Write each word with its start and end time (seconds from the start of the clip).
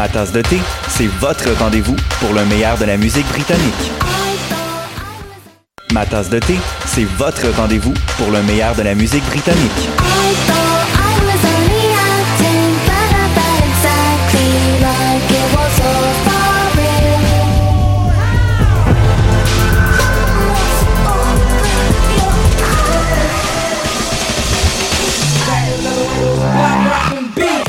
Ma 0.00 0.08
tasse 0.08 0.32
de 0.32 0.40
thé, 0.40 0.58
c'est 0.88 1.08
votre 1.20 1.50
rendez-vous 1.58 1.94
pour 2.20 2.32
le 2.32 2.42
meilleur 2.46 2.78
de 2.78 2.86
la 2.86 2.96
musique 2.96 3.28
britannique. 3.28 3.92
Ma 5.92 6.06
tasse 6.06 6.30
de 6.30 6.38
thé, 6.38 6.56
c'est 6.86 7.04
votre 7.04 7.46
rendez-vous 7.54 7.92
pour 8.16 8.30
le 8.30 8.42
meilleur 8.42 8.74
de 8.74 8.80
la 8.80 8.94
musique 8.94 9.22
britannique. 9.26 9.70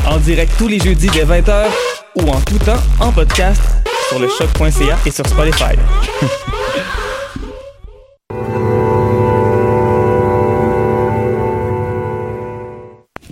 En 0.05 0.17
direct 0.19 0.53
tous 0.57 0.69
les 0.69 0.79
jeudis 0.79 1.09
dès 1.09 1.25
20h 1.25 1.90
ou 2.15 2.29
en 2.29 2.39
tout 2.41 2.57
temps 2.59 2.81
en 2.99 3.11
podcast 3.11 3.61
sur 4.09 4.19
le 4.19 4.27
choc.ca 4.27 4.97
et 5.05 5.11
sur 5.11 5.25
Spotify. 5.27 5.75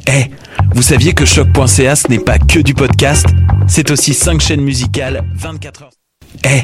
Eh, 0.07 0.31
vous 0.73 0.81
saviez 0.81 1.13
que 1.13 1.25
choc.ca 1.25 1.95
ce 1.95 2.07
n'est 2.07 2.19
pas 2.19 2.39
que 2.39 2.59
du 2.59 2.73
podcast 2.73 3.27
C'est 3.67 3.91
aussi 3.91 4.13
5 4.13 4.41
chaînes 4.41 4.61
musicales 4.61 5.23
24 5.35 5.83
heures. 5.83 5.89
Eh, 6.45 6.63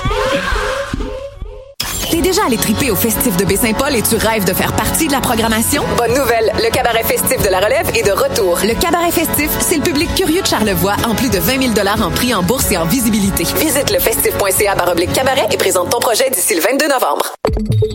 T'es 2.21 2.27
déjà 2.27 2.45
allé 2.45 2.57
triper 2.57 2.91
au 2.91 2.95
festif 2.95 3.35
de 3.37 3.45
Baie-Saint-Paul 3.45 3.95
et 3.95 4.03
tu 4.03 4.15
rêves 4.15 4.45
de 4.45 4.53
faire 4.53 4.73
partie 4.73 5.07
de 5.07 5.11
la 5.11 5.21
programmation? 5.21 5.83
Bonne 5.97 6.13
nouvelle, 6.13 6.51
le 6.55 6.69
cabaret 6.71 7.03
festif 7.03 7.41
de 7.41 7.49
la 7.49 7.59
relève 7.59 7.89
est 7.95 8.05
de 8.05 8.11
retour. 8.11 8.59
Le 8.63 8.79
cabaret 8.79 9.09
festif, 9.09 9.49
c'est 9.59 9.77
le 9.77 9.81
public 9.81 10.13
curieux 10.15 10.43
de 10.43 10.45
Charlevoix 10.45 10.97
en 11.07 11.15
plus 11.15 11.31
de 11.31 11.39
20 11.39 11.73
000 11.73 11.87
en 12.03 12.11
prix 12.11 12.35
en 12.35 12.43
bourse 12.43 12.71
et 12.71 12.77
en 12.77 12.85
visibilité. 12.85 13.43
Visite 13.57 13.89
le 13.91 13.97
festif.ca 13.97 14.75
baroblique 14.75 15.13
cabaret 15.13 15.47
et 15.51 15.57
présente 15.57 15.89
ton 15.89 15.99
projet 15.99 16.29
d'ici 16.29 16.53
le 16.53 16.61
22 16.61 16.87
novembre. 16.89 17.33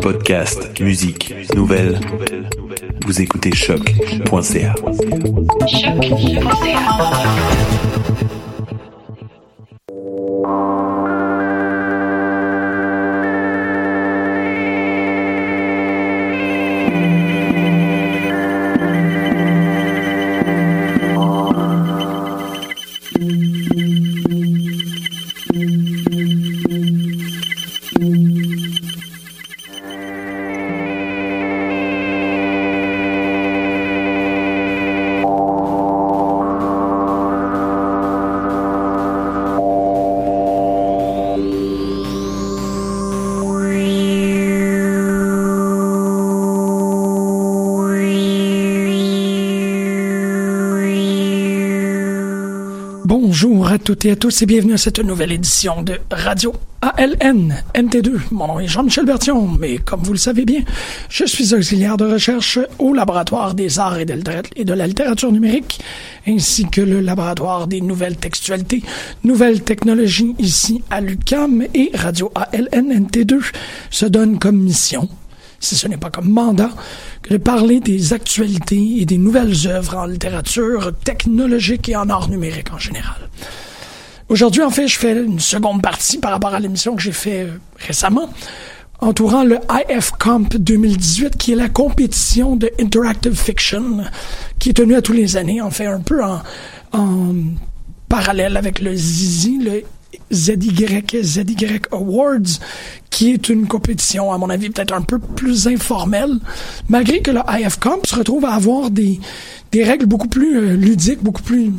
Podcast, 0.02 0.80
musique, 0.80 1.32
nouvelles. 1.54 2.00
Vous 3.06 3.20
écoutez 3.20 3.54
choc.ca. 3.54 4.74
Bonjour 53.08 53.68
à 53.68 53.78
toutes 53.78 54.04
et 54.04 54.10
à 54.10 54.16
tous 54.16 54.42
et 54.42 54.46
bienvenue 54.46 54.72
à 54.72 54.78
cette 54.78 54.98
nouvelle 54.98 55.30
édition 55.30 55.80
de 55.80 56.00
Radio 56.10 56.52
ALN 56.80 57.54
NT2. 57.72 58.18
Mon 58.32 58.48
nom 58.48 58.58
est 58.58 58.66
Jean-Michel 58.66 59.04
Bertion, 59.04 59.46
mais 59.46 59.78
comme 59.78 60.00
vous 60.02 60.10
le 60.10 60.18
savez 60.18 60.44
bien, 60.44 60.62
je 61.08 61.24
suis 61.24 61.54
auxiliaire 61.54 61.98
de 61.98 62.04
recherche 62.04 62.58
au 62.80 62.92
laboratoire 62.92 63.54
des 63.54 63.78
arts 63.78 64.00
et 64.00 64.04
de, 64.06 64.72
la 64.72 64.86
littérature 64.88 65.30
numérique, 65.30 65.78
ainsi 66.26 66.68
que 66.68 66.80
le 66.80 66.98
laboratoire 66.98 67.68
des 67.68 67.80
nouvelles 67.80 68.16
textualités, 68.16 68.82
nouvelles 69.22 69.62
technologies 69.62 70.34
ici 70.40 70.82
à 70.90 71.00
l'UQAM 71.00 71.62
et 71.74 71.92
Radio 71.94 72.32
ALN 72.34 73.06
NT2 73.06 73.38
se 73.88 74.06
donne 74.06 74.40
comme 74.40 74.60
mission 74.60 75.08
si 75.66 75.76
ce 75.76 75.88
n'est 75.88 75.96
pas 75.96 76.10
comme 76.10 76.30
mandat, 76.30 76.70
que 77.22 77.30
de 77.30 77.38
parler 77.38 77.80
des 77.80 78.12
actualités 78.12 79.00
et 79.00 79.04
des 79.04 79.18
nouvelles 79.18 79.66
œuvres 79.66 79.96
en 79.96 80.06
littérature 80.06 80.92
technologique 81.04 81.88
et 81.88 81.96
en 81.96 82.08
art 82.08 82.28
numérique 82.28 82.72
en 82.72 82.78
général. 82.78 83.28
Aujourd'hui, 84.28 84.62
en 84.62 84.70
fait, 84.70 84.88
je 84.88 84.98
fais 84.98 85.12
une 85.12 85.40
seconde 85.40 85.82
partie 85.82 86.18
par 86.18 86.32
rapport 86.32 86.54
à 86.54 86.60
l'émission 86.60 86.96
que 86.96 87.02
j'ai 87.02 87.12
fait 87.12 87.42
euh, 87.42 87.58
récemment, 87.78 88.28
entourant 89.00 89.44
le 89.44 89.58
IFComp 89.88 90.48
2018, 90.58 91.36
qui 91.36 91.52
est 91.52 91.56
la 91.56 91.68
compétition 91.68 92.56
de 92.56 92.70
Interactive 92.80 93.36
Fiction, 93.36 94.04
qui 94.58 94.70
est 94.70 94.74
tenue 94.74 94.96
à 94.96 95.02
tous 95.02 95.12
les 95.12 95.36
années, 95.36 95.60
en 95.60 95.70
fait, 95.70 95.86
un 95.86 96.00
peu 96.00 96.24
en, 96.24 96.42
en 96.92 97.34
parallèle 98.08 98.56
avec 98.56 98.80
le 98.80 98.94
Zizi, 98.94 99.58
le 99.58 99.82
ZY, 100.32 101.04
ZY 101.22 101.80
Awards, 101.92 102.60
qui 103.10 103.32
est 103.32 103.48
une 103.48 103.66
compétition, 103.66 104.32
à 104.32 104.38
mon 104.38 104.50
avis, 104.50 104.70
peut-être 104.70 104.92
un 104.92 105.02
peu 105.02 105.18
plus 105.18 105.68
informelle, 105.68 106.38
malgré 106.88 107.20
que 107.22 107.30
le 107.30 107.40
IFComp 107.48 108.00
se 108.04 108.14
retrouve 108.16 108.44
à 108.44 108.52
avoir 108.52 108.90
des, 108.90 109.20
des 109.72 109.84
règles 109.84 110.06
beaucoup 110.06 110.28
plus 110.28 110.58
euh, 110.58 110.76
ludiques, 110.76 111.22
beaucoup 111.22 111.42
plus 111.42 111.72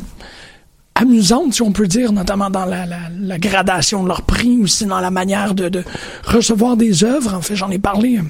amusantes, 0.94 1.54
si 1.54 1.62
on 1.62 1.72
peut 1.72 1.86
dire, 1.86 2.12
notamment 2.12 2.50
dans 2.50 2.64
la, 2.64 2.86
la, 2.86 3.38
gradation 3.38 4.02
de 4.02 4.08
leurs 4.08 4.22
prix, 4.22 4.58
aussi 4.62 4.84
dans 4.86 5.00
la 5.00 5.10
manière 5.10 5.54
de, 5.54 5.84
recevoir 6.24 6.76
des 6.76 7.04
œuvres. 7.04 7.34
En 7.34 7.42
fait, 7.42 7.54
j'en 7.54 7.70
ai 7.70 7.78
parlé 7.78 8.18
euh, 8.18 8.22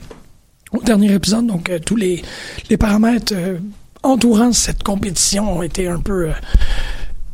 au 0.79 0.83
dernier 0.83 1.13
épisode, 1.15 1.47
donc 1.47 1.71
euh, 1.71 1.79
tous 1.79 1.97
les, 1.97 2.23
les 2.69 2.77
paramètres 2.77 3.35
entourant 4.03 4.53
cette 4.53 4.83
compétition 4.83 5.59
ont 5.59 5.63
été 5.63 5.89
un 5.89 6.01
peu 6.01 6.31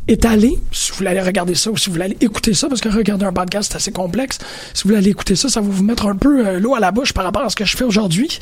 étalé. 0.08 0.58
Si 0.72 0.90
vous 0.90 0.98
voulez 0.98 1.10
aller 1.10 1.20
regarder 1.20 1.54
ça 1.54 1.70
ou 1.70 1.76
si 1.76 1.86
vous 1.86 1.92
voulez 1.94 2.06
aller 2.06 2.16
écouter 2.20 2.54
ça, 2.54 2.68
parce 2.68 2.80
que 2.80 2.88
regarder 2.88 3.24
un 3.24 3.32
podcast, 3.32 3.70
c'est 3.70 3.76
assez 3.76 3.92
complexe. 3.92 4.38
Si 4.72 4.82
vous 4.82 4.88
voulez 4.88 4.98
aller 4.98 5.10
écouter 5.10 5.36
ça, 5.36 5.48
ça 5.48 5.60
va 5.60 5.68
vous 5.68 5.84
mettre 5.84 6.06
un 6.06 6.16
peu 6.16 6.46
euh, 6.46 6.60
l'eau 6.60 6.74
à 6.74 6.80
la 6.80 6.90
bouche 6.90 7.12
par 7.12 7.24
rapport 7.24 7.42
à 7.42 7.50
ce 7.50 7.56
que 7.56 7.64
je 7.64 7.76
fais 7.76 7.84
aujourd'hui. 7.84 8.38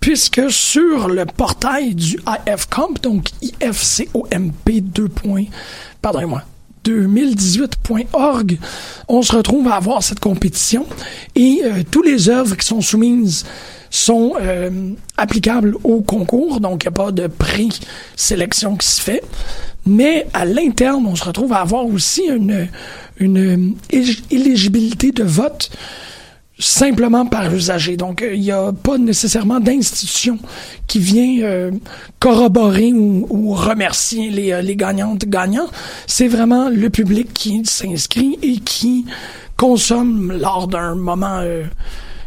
Puisque 0.00 0.50
sur 0.50 1.08
le 1.08 1.26
portail 1.26 1.94
du 1.94 2.18
IFComp, 2.46 2.94
donc 3.02 3.28
IFCOMP 3.42 4.80
2. 4.80 5.08
Pardonnez-moi. 6.02 6.42
2018.org, 6.84 8.58
on 9.08 9.22
se 9.22 9.34
retrouve 9.34 9.66
à 9.68 9.74
avoir 9.74 10.04
cette 10.04 10.20
compétition 10.20 10.86
et 11.34 11.62
euh, 11.64 11.82
tous 11.90 12.02
les 12.02 12.28
œuvres 12.28 12.56
qui 12.56 12.64
sont 12.64 12.80
soumises 12.80 13.44
sont 13.90 14.34
euh, 14.40 14.92
applicables 15.16 15.76
au 15.82 16.00
concours, 16.00 16.60
donc 16.60 16.84
il 16.84 16.88
n'y 16.88 16.94
a 16.94 17.04
pas 17.04 17.10
de 17.10 17.26
pré-sélection 17.26 18.76
qui 18.76 18.86
se 18.86 19.00
fait. 19.00 19.22
Mais 19.86 20.26
à 20.32 20.44
l'interne, 20.44 21.06
on 21.06 21.14
se 21.14 21.24
retrouve 21.24 21.52
à 21.52 21.60
avoir 21.60 21.86
aussi 21.86 22.24
une, 22.26 22.68
une 23.18 23.74
éligibilité 24.30 25.12
de 25.12 25.22
vote 25.22 25.70
simplement 26.58 27.26
par 27.26 27.54
usager. 27.54 27.96
Donc, 27.96 28.24
il 28.26 28.40
n'y 28.40 28.50
a 28.50 28.72
pas 28.72 28.98
nécessairement 28.98 29.60
d'institution 29.60 30.38
qui 30.86 30.98
vient 30.98 31.42
euh, 31.42 31.70
corroborer 32.18 32.92
ou, 32.92 33.52
remercier 33.52 34.30
les, 34.30 34.52
euh, 34.52 34.62
les 34.62 34.76
gagnantes 34.76 35.26
gagnants. 35.26 35.68
C'est 36.06 36.28
vraiment 36.28 36.68
le 36.70 36.88
public 36.90 37.32
qui 37.34 37.64
s'inscrit 37.64 38.38
et 38.42 38.58
qui 38.58 39.04
consomme 39.56 40.32
lors 40.32 40.66
d'un 40.68 40.94
moment 40.94 41.40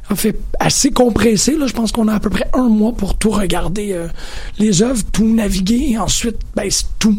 en 0.09 0.15
fait 0.15 0.39
assez 0.59 0.91
compressé. 0.91 1.56
Là, 1.56 1.67
je 1.67 1.73
pense 1.73 1.91
qu'on 1.91 2.07
a 2.07 2.15
à 2.15 2.19
peu 2.19 2.29
près 2.29 2.50
un 2.53 2.67
mois 2.67 2.94
pour 2.94 3.15
tout 3.15 3.29
regarder 3.29 3.94
euh, 3.94 4.07
les 4.57 4.81
œuvres, 4.81 5.03
tout 5.11 5.25
naviguer 5.25 5.91
et 5.91 5.97
ensuite 5.97 6.38
ben, 6.56 6.69
tout 6.97 7.17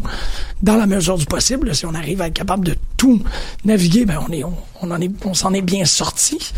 dans 0.61 0.75
la 0.75 0.87
mesure 0.87 1.17
du 1.17 1.25
possible. 1.25 1.73
Si 1.73 1.85
on 1.85 1.93
arrive 1.93 2.21
à 2.21 2.27
être 2.27 2.33
capable 2.33 2.65
de 2.65 2.75
tout 2.97 3.21
naviguer, 3.65 4.05
ben 4.05 4.19
on 4.27 4.31
est 4.31 4.43
on, 4.43 4.91
en 4.91 5.01
est 5.01 5.11
on 5.25 5.33
s'en 5.33 5.53
est 5.53 5.61
bien 5.61 5.85
sorti. 5.85 6.51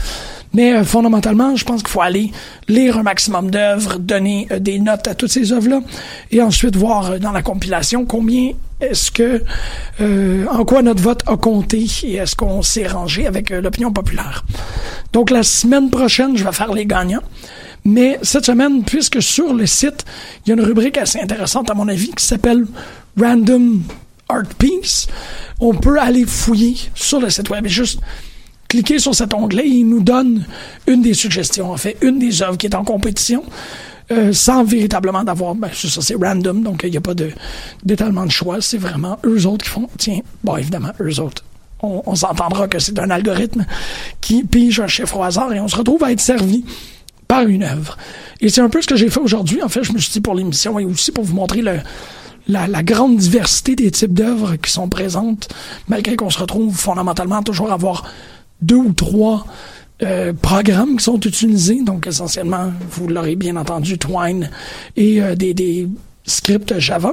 Mais 0.53 0.74
euh, 0.74 0.83
fondamentalement, 0.83 1.56
je 1.56 1.65
pense 1.65 1.81
qu'il 1.81 1.91
faut 1.91 2.01
aller 2.01 2.31
lire 2.68 2.97
un 2.97 3.03
maximum 3.03 3.50
d'œuvres, 3.50 3.97
donner 3.97 4.47
euh, 4.51 4.59
des 4.59 4.80
notes 4.80 5.07
à 5.07 5.15
toutes 5.15 5.31
ces 5.31 5.51
œuvres-là, 5.51 5.81
et 6.31 6.41
ensuite 6.41 6.75
voir 6.75 7.19
dans 7.19 7.31
la 7.31 7.41
compilation 7.41 8.06
combien 8.06 8.51
est-ce 8.91 9.12
que 9.12 9.44
en 10.47 10.65
quoi 10.65 10.81
notre 10.81 11.01
vote 11.01 11.21
a 11.25 11.38
compté 11.38 11.85
et 12.03 12.15
est-ce 12.15 12.35
qu'on 12.35 12.62
s'est 12.62 12.88
rangé 12.88 13.27
avec 13.27 13.50
l'opinion 13.50 13.91
populaire? 13.91 14.44
Donc 15.12 15.30
la 15.30 15.44
semaine 15.44 15.89
prochaine, 15.89 16.35
je 16.38 16.44
vais 16.44 16.51
faire 16.51 16.74
les 16.74 16.85
gagnants. 16.85 17.24
Mais 17.85 18.18
cette 18.21 18.45
semaine, 18.45 18.83
puisque 18.83 19.21
sur 19.21 19.53
le 19.53 19.65
site, 19.65 20.06
il 20.45 20.50
y 20.50 20.51
a 20.53 20.56
une 20.56 20.63
rubrique 20.63 20.97
assez 20.97 21.19
intéressante 21.19 21.69
à 21.69 21.74
mon 21.74 21.88
avis 21.88 22.12
qui 22.12 22.25
s'appelle 22.25 22.65
Random 23.19 23.83
Art 24.30 24.45
Piece, 24.57 25.07
on 25.59 25.74
peut 25.74 26.00
aller 26.00 26.25
fouiller 26.25 26.75
sur 26.95 27.19
le 27.19 27.30
site 27.30 27.50
web 27.50 27.65
et 27.65 27.69
juste 27.69 28.00
cliquer 28.69 29.00
sur 29.00 29.13
cet 29.13 29.33
onglet 29.33 29.65
et 29.65 29.71
il 29.71 29.88
nous 29.88 30.01
donne 30.01 30.45
une 30.88 31.01
des 31.01 31.13
suggestions, 31.13 31.71
en 31.71 31.77
fait, 31.77 31.97
une 32.01 32.19
des 32.19 32.41
œuvres 32.41 32.57
qui 32.57 32.65
est 32.65 32.75
en 32.75 32.83
compétition. 32.83 33.44
Euh, 34.12 34.34
sans 34.34 34.64
véritablement 34.64 35.24
d'avoir, 35.24 35.56
ben, 35.56 35.70
ça, 35.74 36.02
c'est 36.02 36.16
random, 36.16 36.62
donc 36.62 36.82
il 36.84 36.92
n'y 36.92 36.98
a 36.98 37.02
pas 37.02 37.14
de 37.14 37.32
d'étalement 37.86 38.26
de 38.26 38.32
choix, 38.32 38.60
c'est 38.60 38.78
vraiment 38.78 39.18
eux 39.26 39.48
autres 39.48 39.64
qui 39.64 39.70
font, 39.70 39.88
tiens, 39.98 40.20
bon, 40.44 40.58
évidemment, 40.58 40.92
eux 41.00 41.20
autres, 41.22 41.44
on, 41.84 42.16
s'entendra 42.16 42.68
que 42.68 42.80
c'est 42.80 42.98
un 43.00 43.10
algorithme 43.10 43.66
qui 44.22 44.44
pige 44.44 44.80
un 44.80 44.88
chiffre 44.88 45.18
au 45.18 45.24
hasard 45.24 45.52
et 45.54 45.60
on 45.60 45.68
se 45.68 45.76
retrouve 45.76 46.04
à 46.04 46.12
être 46.12 46.22
servi 46.22 46.66
par 47.28 47.42
une 47.48 47.64
œuvre. 47.64 47.98
Et 48.42 48.50
c'est 48.50 48.62
un 48.62 48.70
peu 48.70 48.82
ce 48.82 48.88
que 48.88 48.96
j'ai 48.96 49.10
fait 49.10 49.20
aujourd'hui. 49.20 49.62
En 49.62 49.70
fait, 49.70 49.84
je 49.84 49.92
me 49.92 49.98
suis 49.98 50.12
dit 50.12 50.22
pour 50.22 50.36
l'émission 50.36 50.80
et 50.80 50.86
aussi 50.86 51.12
pour 51.12 51.24
vous 51.24 51.36
montrer 51.36 51.62
la, 52.48 52.84
grande 52.84 53.18
diversité 53.18 53.76
des 53.76 53.92
types 53.92 54.14
d'œuvres 54.14 54.56
qui 54.56 54.72
sont 54.72 54.88
présentes, 54.90 55.50
malgré 55.88 56.16
qu'on 56.16 56.30
se 56.30 56.40
retrouve 56.40 56.76
fondamentalement 56.76 57.44
toujours 57.44 57.72
à 57.72 57.74
avoir 57.74 58.06
deux 58.62 58.78
ou 58.78 58.94
trois 58.94 59.46
euh, 60.04 60.34
programmes 60.34 60.98
qui 60.98 61.04
sont 61.04 61.20
utilisés. 61.20 61.82
Donc, 61.84 62.08
essentiellement, 62.08 62.72
vous 62.92 63.08
l'aurez 63.08 63.36
bien 63.36 63.56
entendu, 63.56 63.98
Twine 63.98 64.50
et 64.96 65.22
euh, 65.22 65.36
des, 65.36 65.54
des 65.54 65.88
script 66.26 66.80
Java, 66.80 67.12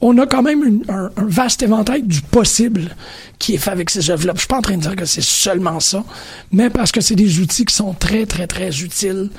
on 0.00 0.16
a 0.18 0.26
quand 0.26 0.42
même 0.42 0.82
un, 0.88 1.10
vaste 1.16 1.62
éventail 1.62 2.02
du 2.02 2.20
possible 2.20 2.94
qui 3.38 3.54
est 3.54 3.58
fait 3.58 3.70
avec 3.70 3.90
ces 3.90 4.10
œuvres-là. 4.10 4.32
Je 4.34 4.40
suis 4.40 4.48
pas 4.48 4.58
en 4.58 4.62
train 4.62 4.76
de 4.76 4.82
dire 4.82 4.96
que 4.96 5.04
c'est 5.04 5.24
seulement 5.24 5.80
ça, 5.80 6.04
mais 6.52 6.70
parce 6.70 6.92
que 6.92 7.00
c'est 7.00 7.16
des 7.16 7.40
outils 7.40 7.64
qui 7.64 7.74
sont 7.74 7.94
très, 7.94 8.26
très, 8.26 8.46
très 8.46 8.82
utiles 8.82 9.30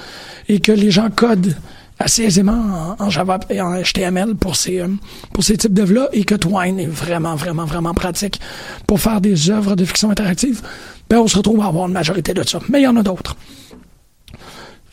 et 0.49 0.59
que 0.59 0.71
les 0.71 0.91
gens 0.91 1.09
codent 1.09 1.55
assez 1.99 2.23
aisément 2.23 2.95
en, 2.99 3.09
Java 3.09 3.39
et 3.49 3.61
en 3.61 3.81
HTML 3.81 4.35
pour 4.35 4.55
ces, 4.55 4.81
euh, 4.81 4.87
pour 5.33 5.43
ces 5.43 5.57
types 5.57 5.73
d'œuvres-là 5.73 6.09
et 6.11 6.23
que 6.23 6.35
Twine 6.35 6.79
est 6.79 6.87
vraiment, 6.87 7.35
vraiment, 7.35 7.65
vraiment 7.65 7.93
pratique 7.93 8.39
pour 8.87 8.99
faire 8.99 9.21
des 9.21 9.49
œuvres 9.49 9.75
de 9.75 9.85
fiction 9.85 10.09
interactive. 10.11 10.61
Ben, 11.09 11.19
on 11.19 11.27
se 11.27 11.37
retrouve 11.37 11.61
à 11.61 11.67
avoir 11.67 11.87
une 11.87 11.93
majorité 11.93 12.33
de 12.33 12.43
ça. 12.43 12.59
Mais 12.69 12.81
il 12.81 12.83
y 12.83 12.87
en 12.87 12.95
a 12.95 13.03
d'autres. 13.03 13.35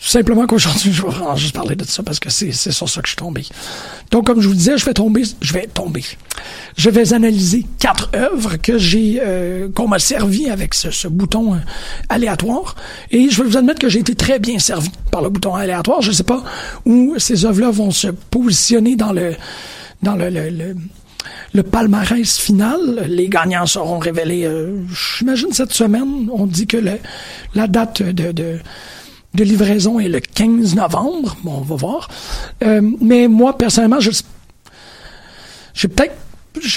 Simplement 0.04 0.48
qu'aujourd'hui, 0.48 0.92
je 0.92 1.02
vais 1.02 1.12
juste 1.36 1.54
parler 1.54 1.76
de 1.76 1.84
ça 1.84 2.02
parce 2.02 2.18
que 2.18 2.28
c'est, 2.28 2.50
sur 2.50 2.88
ça 2.88 3.00
que 3.00 3.06
je 3.06 3.12
suis 3.12 3.16
tombé. 3.16 3.46
Donc, 4.10 4.26
comme 4.26 4.40
je 4.40 4.48
vous 4.48 4.54
disais, 4.54 4.76
je 4.76 4.84
vais 4.84 4.94
tomber, 4.94 5.22
je 5.40 5.52
vais 5.52 5.68
tomber. 5.68 6.02
Je 6.76 6.90
vais 6.90 7.12
analyser 7.14 7.64
quatre 7.78 8.10
œuvres 8.12 8.56
que 8.56 8.78
j'ai, 8.78 9.20
euh, 9.22 9.68
qu'on 9.72 9.86
m'a 9.86 10.00
servi 10.00 10.50
avec 10.50 10.74
ce, 10.74 11.06
bouton 11.06 11.54
euh, 11.54 11.58
aléatoire. 12.08 12.74
Et 13.12 13.30
je 13.30 13.42
vais 13.42 13.48
vous 13.48 13.56
admettre 13.56 13.78
que 13.78 13.88
j'ai 13.88 14.00
été 14.00 14.16
très 14.16 14.40
bien 14.40 14.58
servi 14.58 14.90
par 15.12 15.22
le 15.22 15.28
bouton 15.28 15.54
aléatoire. 15.54 16.02
Je 16.02 16.08
ne 16.08 16.14
sais 16.14 16.24
pas 16.24 16.42
où 16.84 17.14
ces 17.18 17.44
œuvres-là 17.44 17.70
vont 17.70 17.92
se 17.92 18.08
positionner 18.08 18.96
dans 18.96 19.12
le, 19.12 19.36
dans 20.02 20.16
le, 20.16 20.30
le, 21.52 21.62
palmarès 21.62 22.38
final. 22.38 23.04
Les 23.06 23.28
gagnants 23.28 23.66
seront 23.66 24.00
révélés, 24.00 24.46
euh, 24.46 24.80
j'imagine, 25.16 25.52
cette 25.52 25.72
semaine. 25.72 26.28
On 26.32 26.46
dit 26.46 26.66
que 26.66 26.78
la 27.54 27.68
date 27.68 28.02
de, 28.02 28.32
de 28.32 28.58
de 29.34 29.44
livraison 29.44 29.98
est 29.98 30.08
le 30.08 30.20
15 30.20 30.74
novembre. 30.74 31.36
Bon, 31.42 31.58
on 31.58 31.60
va 31.60 31.76
voir. 31.76 32.08
Euh, 32.62 32.82
mais 33.00 33.28
moi, 33.28 33.56
personnellement, 33.56 34.00
je, 34.00 34.10
je 35.74 35.86
peut-être 35.86 36.14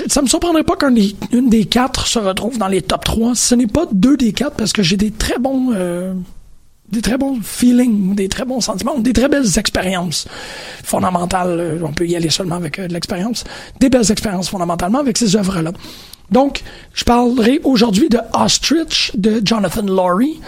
ça 0.07 0.21
me 0.21 0.27
surprendrait 0.27 0.63
pas 0.63 0.77
qu'une 0.77 1.49
des 1.49 1.65
quatre 1.65 2.07
se 2.07 2.17
retrouve 2.17 2.57
dans 2.57 2.67
les 2.67 2.81
top 2.81 3.03
3. 3.03 3.35
Ce 3.35 3.55
n'est 3.55 3.67
pas 3.67 3.85
deux 3.91 4.15
des 4.15 4.31
quatre 4.31 4.55
parce 4.55 4.71
que 4.71 4.81
j'ai 4.81 4.97
des 4.97 5.11
très 5.11 5.37
bons 5.37 5.71
euh, 5.73 6.13
des 6.89 7.01
très 7.01 7.17
bons 7.17 7.39
feelings, 7.41 8.15
des 8.15 8.29
très 8.29 8.45
bons 8.45 8.61
sentiments, 8.61 8.97
des 8.99 9.11
très 9.11 9.27
belles 9.27 9.57
expériences 9.57 10.27
fondamentales. 10.83 11.59
Euh, 11.59 11.79
on 11.83 11.91
peut 11.91 12.07
y 12.07 12.15
aller 12.15 12.29
seulement 12.29 12.55
avec 12.55 12.79
de 12.79 12.93
l'expérience. 12.93 13.43
Des 13.79 13.89
belles 13.89 14.11
expériences 14.11 14.49
fondamentalement 14.49 14.99
avec 14.99 15.17
ces 15.17 15.35
œuvres-là. 15.35 15.71
Donc, 16.31 16.63
je 16.94 17.04
parlerai 17.04 17.60
aujourd'hui 17.63 18.10
de 18.10 18.20
Ostrich 18.34 19.12
de 19.15 19.41
Jonathan 19.44 19.84
Laurie 19.84 20.39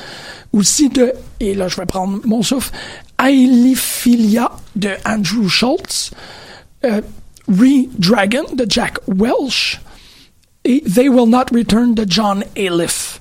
aussi 0.53 0.89
de, 0.89 1.13
et 1.39 1.53
là 1.53 1.67
je 1.67 1.75
vais 1.75 1.85
prendre 1.85 2.19
mon 2.25 2.41
souffle, 2.41 2.71
Ailiphilia 3.19 4.51
de 4.75 4.91
Andrew 5.05 5.47
Schultz, 5.47 6.11
euh, 6.85 7.01
Re-Dragon 7.47 8.43
de 8.55 8.65
Jack 8.67 8.97
Welsh 9.07 9.79
et 10.63 10.81
They 10.81 11.09
Will 11.09 11.29
Not 11.29 11.45
Return 11.53 11.93
de 11.93 12.05
John 12.07 12.43
Aliff. 12.55 13.19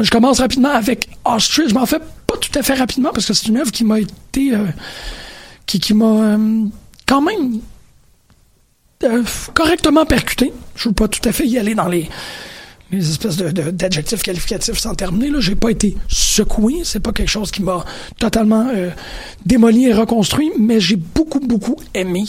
Je 0.00 0.10
commence 0.10 0.40
rapidement 0.40 0.70
avec 0.70 1.08
Ostrich. 1.24 1.68
Je 1.68 1.74
m'en 1.74 1.86
fais 1.86 2.00
pas 2.26 2.36
tout 2.40 2.58
à 2.58 2.62
fait 2.62 2.74
rapidement 2.74 3.10
parce 3.12 3.26
que 3.26 3.34
c'est 3.34 3.46
une 3.46 3.58
œuvre 3.58 3.70
qui 3.70 3.84
m'a 3.84 4.00
été. 4.00 4.54
Euh, 4.54 4.66
qui, 5.66 5.80
qui 5.80 5.94
m'a 5.94 6.04
euh, 6.04 6.64
quand 7.06 7.22
même 7.22 7.60
correctement 9.52 10.06
percuté. 10.06 10.52
Je 10.76 10.88
veux 10.88 10.94
pas 10.94 11.08
tout 11.08 11.26
à 11.28 11.32
fait 11.32 11.46
y 11.46 11.58
aller 11.58 11.74
dans 11.74 11.88
les 11.88 12.08
les 12.90 13.10
espèces 13.10 13.36
d'adjectifs 13.36 14.22
qualificatifs 14.22 14.78
sans 14.78 14.94
terminer. 14.94 15.30
Là, 15.30 15.40
j'ai 15.40 15.54
pas 15.54 15.70
été 15.70 15.96
secoué. 16.08 16.82
C'est 16.84 17.00
pas 17.00 17.12
quelque 17.12 17.30
chose 17.30 17.50
qui 17.50 17.62
m'a 17.62 17.84
totalement 18.18 18.68
euh, 18.74 18.90
démoli 19.44 19.86
et 19.86 19.92
reconstruit, 19.92 20.52
mais 20.58 20.80
j'ai 20.80 20.96
beaucoup, 20.96 21.40
beaucoup 21.40 21.76
aimé 21.94 22.24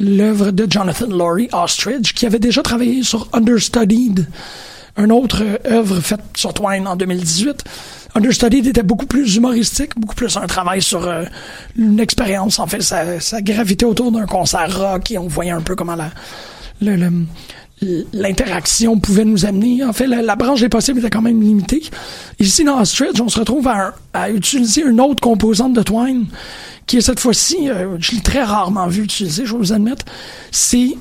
l'œuvre 0.00 0.50
de 0.50 0.66
Jonathan 0.68 1.06
Laurie 1.06 1.48
Ostrich, 1.52 2.14
qui 2.14 2.26
avait 2.26 2.38
déjà 2.38 2.62
travaillé 2.62 3.02
sur 3.02 3.28
Understudied, 3.32 4.26
une 4.96 5.12
autre 5.12 5.42
œuvre 5.66 6.00
faite 6.00 6.20
sur 6.36 6.52
Twine 6.52 6.86
en 6.86 6.96
2018. 6.96 7.64
Understudied 8.14 8.68
était 8.68 8.82
beaucoup 8.82 9.06
plus 9.06 9.36
humoristique, 9.36 9.98
beaucoup 9.98 10.14
plus 10.14 10.36
un 10.36 10.46
travail 10.46 10.82
sur 10.82 11.06
euh, 11.06 11.24
une 11.76 11.98
expérience, 11.98 12.58
en 12.58 12.66
fait, 12.66 12.82
ça, 12.82 13.40
gravitait 13.40 13.86
autour 13.86 14.12
d'un 14.12 14.26
concert 14.26 14.78
rock 14.78 15.10
et 15.10 15.18
on 15.18 15.28
voyait 15.28 15.50
un 15.50 15.62
peu 15.62 15.74
comment 15.74 15.96
la, 15.96 16.10
l'interaction 18.12 18.98
pouvait 18.98 19.24
nous 19.24 19.46
amener. 19.46 19.82
En 19.82 19.94
fait, 19.94 20.06
la, 20.06 20.36
branche 20.36 20.60
des 20.60 20.68
possibles 20.68 20.98
était 20.98 21.08
quand 21.08 21.22
même 21.22 21.40
limitée. 21.40 21.82
Ici, 22.38 22.64
dans 22.64 22.80
Ostrich, 22.80 23.18
on 23.20 23.28
se 23.28 23.38
retrouve 23.38 23.66
à, 23.68 24.30
utiliser 24.30 24.82
une 24.82 25.00
autre 25.00 25.20
composante 25.20 25.72
de 25.72 25.82
Twine, 25.82 26.26
qui 26.86 26.98
est 26.98 27.00
cette 27.00 27.20
fois-ci, 27.20 27.70
euh, 27.70 27.96
je 27.98 28.12
l'ai 28.12 28.20
très 28.20 28.42
rarement 28.42 28.88
vu 28.88 29.04
utiliser, 29.04 29.46
je 29.46 29.52
vais 29.52 29.58
vous 29.58 29.72
admettre, 29.72 30.04
c'est 30.50 30.96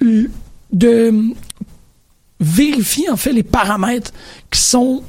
de 0.00 1.34
vérifier, 2.40 3.10
en 3.10 3.16
fait, 3.16 3.32
les 3.32 3.42
paramètres 3.42 4.12
qui 4.50 4.60
sont 4.60 5.02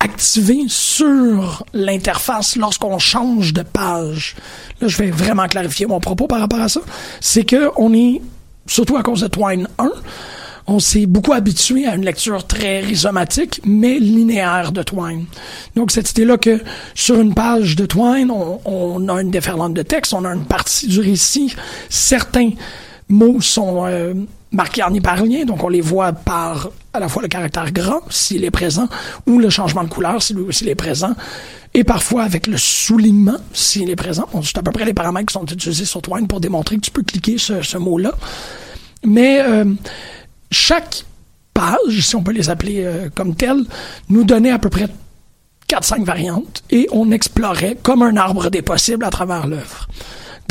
activés 0.00 0.64
sur 0.68 1.64
l'interface 1.72 2.56
lorsqu'on 2.56 2.98
change 2.98 3.52
de 3.52 3.62
page. 3.62 4.34
Là, 4.80 4.88
je 4.88 4.96
vais 4.96 5.10
vraiment 5.10 5.46
clarifier 5.46 5.86
mon 5.86 6.00
propos 6.00 6.26
par 6.26 6.40
rapport 6.40 6.60
à 6.60 6.68
ça. 6.68 6.80
C'est 7.20 7.44
que 7.44 7.70
on 7.76 7.94
est 7.94 8.20
surtout 8.66 8.96
à 8.96 9.02
cause 9.02 9.20
de 9.20 9.28
Twine 9.28 9.68
1, 9.78 9.90
on 10.66 10.78
s'est 10.78 11.06
beaucoup 11.06 11.32
habitué 11.32 11.86
à 11.86 11.94
une 11.94 12.04
lecture 12.04 12.46
très 12.46 12.80
rhizomatique, 12.80 13.60
mais 13.64 13.98
linéaire 13.98 14.72
de 14.72 14.82
Twine. 14.82 15.26
Donc, 15.74 15.90
cette 15.90 16.10
idée-là 16.12 16.36
que 16.36 16.60
sur 16.94 17.20
une 17.20 17.34
page 17.34 17.74
de 17.74 17.86
Twine, 17.86 18.30
on, 18.30 19.08
a 19.08 19.20
une 19.20 19.30
déferlante 19.30 19.74
de 19.74 19.82
texte, 19.82 20.14
on 20.14 20.24
a 20.24 20.32
une 20.32 20.44
partie 20.44 20.86
du 20.86 21.00
récit. 21.00 21.54
Certains 21.88 22.50
mots 23.08 23.40
sont 23.40 23.86
euh, 23.86 24.14
marqués 24.52 24.82
en 24.82 24.92
hyperlien, 24.92 25.44
donc 25.44 25.64
on 25.64 25.68
les 25.68 25.80
voit 25.80 26.12
par 26.12 26.70
à 26.92 27.00
la 27.00 27.08
fois 27.08 27.22
le 27.22 27.28
caractère 27.28 27.72
grand, 27.72 28.00
s'il 28.10 28.44
est 28.44 28.50
présent, 28.50 28.86
ou 29.26 29.38
le 29.38 29.48
changement 29.48 29.82
de 29.82 29.88
couleur, 29.88 30.22
s'il 30.22 30.68
est 30.68 30.74
présent, 30.74 31.14
et 31.74 31.84
parfois 31.84 32.22
avec 32.24 32.46
le 32.46 32.58
soulignement, 32.58 33.38
s'il 33.52 33.88
est 33.88 33.96
présent. 33.96 34.28
C'est 34.42 34.58
à 34.58 34.62
peu 34.62 34.72
près 34.72 34.84
les 34.84 34.92
paramètres 34.92 35.26
qui 35.26 35.32
sont 35.32 35.46
utilisés 35.46 35.86
sur 35.86 36.02
Twine 36.02 36.28
pour 36.28 36.40
démontrer 36.40 36.76
que 36.76 36.82
tu 36.82 36.90
peux 36.90 37.02
cliquer 37.02 37.38
ce, 37.38 37.62
ce 37.62 37.78
mot-là. 37.78 38.12
Mais 39.04 39.40
euh, 39.40 39.64
chaque 40.50 41.04
page, 41.54 42.00
si 42.00 42.14
on 42.14 42.22
peut 42.22 42.32
les 42.32 42.50
appeler 42.50 42.84
euh, 42.84 43.08
comme 43.14 43.34
telles, 43.34 43.64
nous 44.10 44.24
donnait 44.24 44.50
à 44.50 44.58
peu 44.58 44.68
près 44.68 44.88
4-5 45.68 46.04
variantes 46.04 46.62
et 46.70 46.88
on 46.92 47.10
explorait 47.10 47.78
comme 47.82 48.02
un 48.02 48.16
arbre 48.16 48.50
des 48.50 48.62
possibles 48.62 49.04
à 49.04 49.10
travers 49.10 49.46
l'œuvre. 49.46 49.88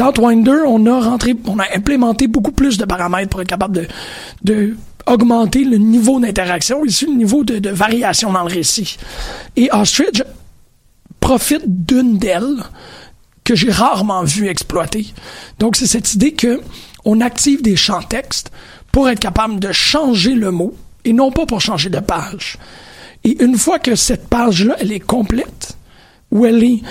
Dans 0.01 0.11
Twine 0.11 0.43
2, 0.43 0.63
on 0.65 0.87
a 0.87 1.15
on 1.45 1.59
a 1.59 1.75
implémenté 1.75 2.25
beaucoup 2.25 2.51
plus 2.51 2.79
de 2.79 2.85
paramètres 2.85 3.29
pour 3.29 3.39
être 3.39 3.47
capable 3.47 3.87
de, 4.43 4.75
augmenter 5.05 5.63
le 5.63 5.77
niveau 5.77 6.19
d'interaction, 6.19 6.83
ici 6.83 7.05
le 7.05 7.13
niveau 7.13 7.43
de, 7.43 7.59
de, 7.59 7.69
variation 7.69 8.33
dans 8.33 8.41
le 8.41 8.51
récit. 8.51 8.97
Et 9.55 9.69
Ostrich 9.71 10.23
profite 11.19 11.61
d'une 11.67 12.17
d'elles 12.17 12.63
que 13.43 13.53
j'ai 13.53 13.69
rarement 13.69 14.23
vu 14.23 14.47
exploiter. 14.47 15.05
Donc 15.59 15.75
c'est 15.75 15.85
cette 15.85 16.15
idée 16.15 16.33
que 16.33 16.61
on 17.05 17.21
active 17.21 17.61
des 17.61 17.75
champs 17.75 18.01
textes 18.01 18.51
pour 18.91 19.07
être 19.07 19.19
capable 19.19 19.59
de 19.59 19.71
changer 19.71 20.33
le 20.33 20.49
mot 20.49 20.73
et 21.05 21.13
non 21.13 21.31
pas 21.31 21.45
pour 21.45 21.61
changer 21.61 21.91
de 21.91 21.99
page. 21.99 22.57
Et 23.23 23.43
une 23.43 23.55
fois 23.55 23.77
que 23.77 23.93
cette 23.93 24.29
page-là, 24.29 24.77
elle 24.79 24.93
est 24.93 24.99
complète, 24.99 25.77
ou 26.31 26.47
elle 26.47 26.63
est 26.63 26.81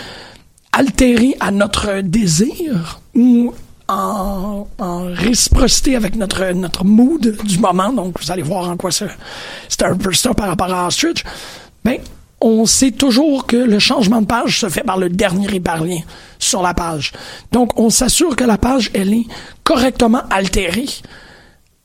altérée 0.72 1.36
à 1.40 1.50
notre 1.50 2.02
désir, 2.02 2.99
ou 3.14 3.52
en, 3.88 4.66
en, 4.78 5.04
réciprocité 5.12 5.96
avec 5.96 6.14
notre, 6.14 6.52
notre 6.52 6.84
mood 6.84 7.36
du 7.44 7.58
moment, 7.58 7.92
donc 7.92 8.20
vous 8.22 8.30
allez 8.30 8.42
voir 8.42 8.68
en 8.68 8.76
quoi 8.76 8.90
c'est 8.92 9.82
un 9.82 9.96
peu 9.96 10.12
ça 10.12 10.32
par 10.32 10.48
rapport 10.48 10.72
à 10.72 10.86
Ostrich, 10.86 11.24
ben, 11.84 11.98
on 12.40 12.64
sait 12.66 12.92
toujours 12.92 13.46
que 13.46 13.56
le 13.56 13.78
changement 13.78 14.22
de 14.22 14.26
page 14.26 14.60
se 14.60 14.68
fait 14.68 14.82
par 14.82 14.96
le 14.96 15.10
dernier 15.10 15.54
hyperlien 15.54 16.00
sur 16.38 16.62
la 16.62 16.72
page. 16.72 17.12
Donc, 17.52 17.78
on 17.78 17.90
s'assure 17.90 18.34
que 18.34 18.44
la 18.44 18.56
page, 18.56 18.90
elle 18.94 19.12
est 19.12 19.26
correctement 19.62 20.22
altérée 20.30 20.88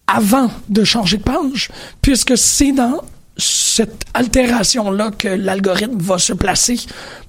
avant 0.07 0.49
de 0.69 0.83
changer 0.83 1.17
de 1.17 1.23
page, 1.23 1.69
puisque 2.01 2.37
c'est 2.37 2.71
dans 2.71 3.01
cette 3.37 4.05
altération-là 4.13 5.11
que 5.11 5.27
l'algorithme 5.27 5.99
va 5.99 6.17
se 6.19 6.31
placer 6.31 6.79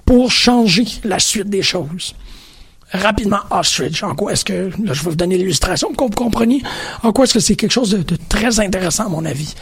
pour 0.05 0.31
changer 0.31 0.85
la 1.03 1.19
suite 1.19 1.49
des 1.49 1.63
choses. 1.63 2.15
Rapidement, 2.91 3.39
Ostrich, 3.51 4.01
en 4.03 4.15
quoi 4.15 4.31
est-ce 4.31 4.45
que, 4.45 4.69
là, 4.83 4.93
je 4.93 5.03
vais 5.03 5.09
vous 5.09 5.15
donner 5.15 5.37
l'illustration 5.37 5.89
pour 5.89 5.97
que 5.97 6.03
vous 6.15 6.23
compreniez 6.23 6.63
en 7.03 7.11
quoi 7.11 7.25
est-ce 7.25 7.33
que 7.33 7.39
c'est 7.39 7.55
quelque 7.55 7.71
chose 7.71 7.91
de, 7.91 8.15
très 8.29 8.59
intéressant 8.59 9.07
à 9.07 9.09
mon 9.09 9.25
avis. 9.25 9.55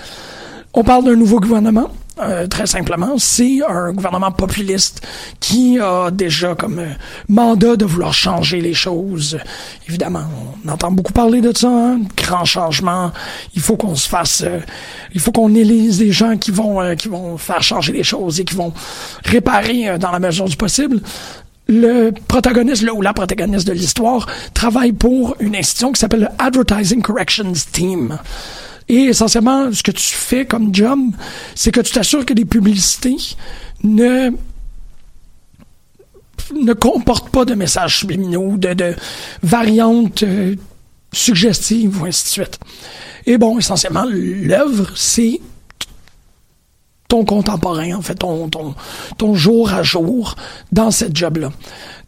On 0.73 0.83
parle 0.83 1.05
d'un 1.05 1.15
nouveau 1.15 1.39
gouvernement, 1.39 1.89
euh, 2.21 2.47
très 2.47 2.67
simplement, 2.67 3.17
c'est 3.17 3.61
un 3.67 3.93
gouvernement 3.93 4.31
populiste 4.31 5.05
qui 5.39 5.79
a 5.79 6.11
déjà 6.11 6.53
comme 6.53 6.79
euh, 6.79 6.89
mandat 7.29 7.77
de 7.77 7.85
vouloir 7.85 8.13
changer 8.13 8.61
les 8.61 8.73
choses. 8.73 9.39
Évidemment, 9.87 10.23
on 10.65 10.69
entend 10.69 10.91
beaucoup 10.91 11.13
parler 11.13 11.41
de 11.41 11.55
ça, 11.55 11.69
hein? 11.69 11.99
grand 12.17 12.45
changement. 12.45 13.11
Il 13.53 13.61
faut 13.61 13.77
qu'on 13.77 13.95
se 13.95 14.07
fasse, 14.07 14.43
euh, 14.45 14.59
il 15.13 15.19
faut 15.19 15.31
qu'on 15.31 15.53
élise 15.55 15.99
des 15.99 16.11
gens 16.11 16.37
qui 16.37 16.51
vont 16.51 16.81
euh, 16.81 16.95
qui 16.95 17.07
vont 17.07 17.37
faire 17.37 17.63
changer 17.63 17.93
les 17.93 18.03
choses 18.03 18.39
et 18.39 18.45
qui 18.45 18.55
vont 18.55 18.73
réparer 19.23 19.89
euh, 19.89 19.97
dans 19.97 20.11
la 20.11 20.19
mesure 20.19 20.45
du 20.45 20.57
possible. 20.57 21.01
Le 21.67 22.11
protagoniste, 22.27 22.83
là, 22.83 22.93
ou 22.93 23.01
la 23.01 23.13
protagoniste 23.13 23.67
de 23.67 23.73
l'histoire, 23.73 24.27
travaille 24.53 24.91
pour 24.91 25.35
une 25.39 25.55
institution 25.55 25.91
qui 25.91 25.99
s'appelle 25.99 26.21
le 26.21 26.27
Advertising 26.37 27.01
Corrections 27.01 27.53
Team. 27.71 28.17
Et 28.87 29.05
essentiellement, 29.05 29.71
ce 29.71 29.81
que 29.81 29.91
tu 29.91 30.13
fais 30.13 30.45
comme 30.45 30.73
job, 30.73 30.99
c'est 31.55 31.71
que 31.71 31.81
tu 31.81 31.91
t'assures 31.91 32.25
que 32.25 32.33
les 32.33 32.45
publicités 32.45 33.17
ne 33.83 34.31
ne 36.53 36.73
comportent 36.73 37.31
pas 37.31 37.43
de 37.43 37.55
messages 37.55 37.97
subliminaux, 37.97 38.57
de, 38.57 38.73
de 38.73 38.93
variantes 39.41 40.21
euh, 40.21 40.55
suggestives 41.11 42.01
ou 42.01 42.05
ainsi 42.05 42.23
de 42.25 42.29
suite. 42.29 42.59
Et 43.25 43.37
bon, 43.37 43.57
essentiellement, 43.57 44.05
l'œuvre, 44.07 44.91
c'est 44.95 45.41
ton 47.07 47.23
contemporain, 47.23 47.93
en 47.93 48.01
fait, 48.01 48.15
ton, 48.15 48.49
ton, 48.49 48.73
ton 49.17 49.35
jour 49.35 49.71
à 49.71 49.83
jour 49.83 50.35
dans 50.71 50.91
cette 50.91 51.15
job-là. 51.15 51.51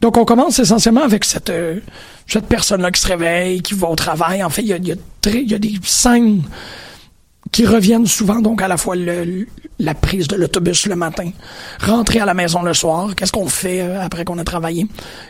Donc, 0.02 0.18
on 0.18 0.26
commence 0.26 0.60
essentiellement 0.60 1.04
avec 1.04 1.24
cette, 1.24 1.50
euh, 1.50 1.80
cette 2.26 2.48
personne-là 2.48 2.92
qui 2.92 3.02
se 3.02 3.08
réveille, 3.08 3.62
qui 3.62 3.74
va 3.74 3.90
au 3.90 3.96
travail. 3.96 4.44
En 4.44 4.50
fait, 4.50 4.62
il 4.62 4.68
y 4.68 4.74
a, 4.74 4.78
y 4.78 4.98
y 5.44 5.54
a 5.54 5.60
des 5.60 5.74
scènes 5.84 6.44
qui 7.52 7.66
reviennent 7.66 8.08
souvent, 8.08 8.42
donc, 8.42 8.62
à 8.62 8.68
la 8.68 8.78
fois 8.78 8.96
la 9.80 9.94
prise 9.94 10.28
de 10.28 10.36
l'autobus 10.36 10.86
le 10.88 10.96
matin, 10.96 11.32
rentrer 11.80 12.20
à 12.20 12.26
la 12.26 12.34
maison 12.34 12.62
le 12.62 12.74
soir, 12.74 13.16
qu'est-ce 13.16 13.32
qu'on 13.32 13.48
fait 13.48 13.82
euh, 13.82 14.02
après 14.02 14.26
qu'on 14.26 14.38
a 14.38 14.44
travaillé, 14.44 14.88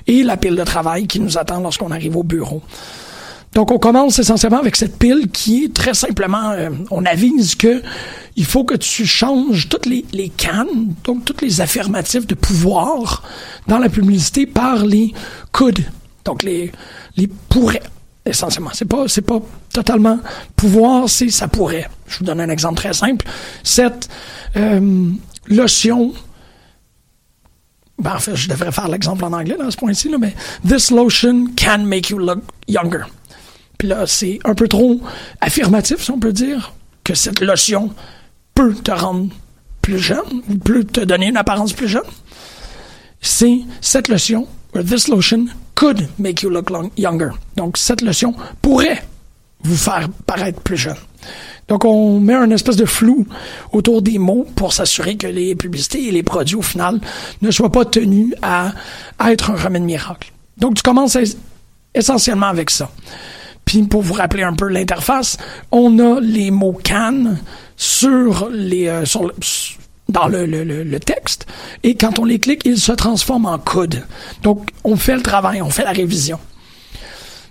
et 0.08 0.24
la 0.24 0.38
pile 0.38 0.56
de 0.56 0.64
travail 0.64 1.08
qui 1.08 1.20
nous 1.20 1.38
attend 1.38 1.60
lorsqu'on 1.60 1.92
arrive 1.92 2.16
au 2.16 2.24
bureau. 2.24 2.62
Donc, 3.54 3.72
on 3.72 3.80
commence 3.80 4.20
essentiellement 4.20 4.60
avec 4.60 4.76
cette 4.76 4.98
pile 4.98 5.30
qui 5.32 5.66
est 5.66 5.74
très 5.74 5.94
simplement, 5.94 6.52
euh, 6.52 6.70
on 6.92 7.06
avise 7.06 7.56
que 7.56 7.82
il 8.36 8.46
faut 8.46 8.64
que 8.64 8.76
tu 8.76 9.06
changes 9.06 9.68
toutes 9.68 9.88
les, 9.88 10.06
les 10.14 10.30
cannes, 10.30 10.94
donc 11.04 11.26
toutes 11.26 11.42
les 11.42 11.60
affirmatifs 11.60 12.28
de 12.28 12.36
pouvoir 12.36 13.24
dans 13.68 13.80
la 13.80 13.90
publicité 13.90 14.46
par 14.46 14.86
les 14.86 15.12
could, 15.52 15.80
donc 16.24 16.44
les, 16.44 16.72
les 17.16 17.28
pourraient, 17.28 17.82
essentiellement. 18.26 18.70
C'est 18.74 18.86
pas, 18.86 19.08
c'est 19.08 19.24
pas 19.24 19.40
totalement 19.74 20.20
pouvoir, 20.56 21.10
c'est 21.10 21.30
ça 21.30 21.48
pourrait. 21.48 21.90
Je 22.08 22.20
vous 22.20 22.26
donne 22.26 22.42
un 22.42 22.50
exemple 22.50 22.76
très 22.76 22.94
simple. 22.94 23.26
Cette 23.64 24.08
euh, 24.56 25.10
lotion 25.48 26.14
ben, 28.00 28.14
en 28.16 28.20
fait, 28.20 28.36
je 28.36 28.48
devrais 28.48 28.72
faire 28.72 28.88
l'exemple 28.88 29.26
en 29.26 29.34
anglais 29.34 29.56
dans 29.58 29.72
ce 29.72 29.78
point-ci, 29.78 30.10
là, 30.10 30.18
mais 30.20 30.36
This 30.68 30.92
lotion 30.92 31.48
can 31.56 31.80
make 31.80 32.10
you 32.10 32.20
look 32.20 32.40
younger. 32.68 33.06
Puis 33.78 33.88
là, 33.88 34.08
c'est 34.08 34.40
un 34.44 34.56
peu 34.56 34.68
trop 34.68 35.00
affirmatif, 35.42 36.02
si 36.04 36.12
on 36.12 36.20
peut 36.20 36.34
dire, 36.34 36.74
que 37.04 37.14
cette 37.16 37.42
lotion 37.42 37.94
peut 38.56 38.74
te 38.74 38.92
rendre 38.92 39.30
plus 39.82 40.00
jeune, 40.00 40.42
ou 40.50 40.58
peut 40.58 40.84
te 40.84 41.02
donner 41.02 41.28
une 41.28 41.38
apparence 41.38 41.74
plus 41.74 41.88
jeune. 41.88 42.02
C'est 43.22 43.60
cette 43.82 44.10
lotion, 44.10 44.48
or 44.76 44.84
this 44.84 45.08
lotion 45.08 45.46
could 45.76 46.08
make 46.18 46.42
you 46.42 46.50
look 46.50 46.70
younger. 46.98 47.30
Donc, 47.56 47.78
cette 47.78 48.02
lotion 48.02 48.34
pourrait 48.62 49.04
vous 49.64 49.78
faire 49.78 50.10
paraître 50.26 50.62
plus 50.62 50.78
jeune. 50.78 50.98
Donc, 51.68 51.86
on 51.86 52.20
met 52.20 52.34
un 52.34 52.50
espèce 52.52 52.78
de 52.78 52.86
flou 52.86 53.28
autour 53.74 54.02
des 54.02 54.18
mots 54.18 54.46
pour 54.56 54.74
s'assurer 54.74 55.18
que 55.18 55.28
les 55.28 55.56
publicités 55.56 56.08
et 56.08 56.12
les 56.12 56.24
produits, 56.24 56.56
au 56.56 56.62
final, 56.62 57.00
ne 57.42 57.52
soient 57.52 57.72
pas 57.72 57.86
tenus 57.86 58.34
à 58.42 58.74
être 59.30 59.52
un 59.52 59.56
remède 59.56 59.84
miracle. 59.84 60.32
Donc, 60.58 60.76
tu 60.76 60.84
commences 60.84 61.18
essentiellement 61.94 62.48
avec 62.48 62.70
ça. 62.70 62.90
Puis 63.68 63.84
pour 63.84 64.02
vous 64.02 64.14
rappeler 64.14 64.44
un 64.44 64.54
peu 64.54 64.70
l'interface, 64.70 65.38
on 65.72 66.00
a 66.00 66.22
les 66.22 66.50
mots 66.52 66.80
can 66.84 67.36
sur 67.76 68.50
les 68.50 68.88
euh, 68.88 69.06
sur 69.06 69.24
le, 69.24 69.34
dans 70.10 70.28
le, 70.30 70.46
le, 70.46 70.64
le, 70.64 71.00
texte 71.02 71.46
et 71.84 71.96
quand 71.96 72.18
on 72.18 72.24
les 72.24 72.40
clique, 72.40 72.62
ils 72.64 72.80
se 72.80 72.94
transforment 72.94 73.48
en 73.48 73.60
code. 73.60 74.06
Donc 74.42 74.70
on 74.86 74.96
fait 74.96 75.16
le 75.16 75.22
travail, 75.22 75.62
on 75.62 75.70
fait 75.70 75.84
la 75.84 75.92
révision. 75.92 76.40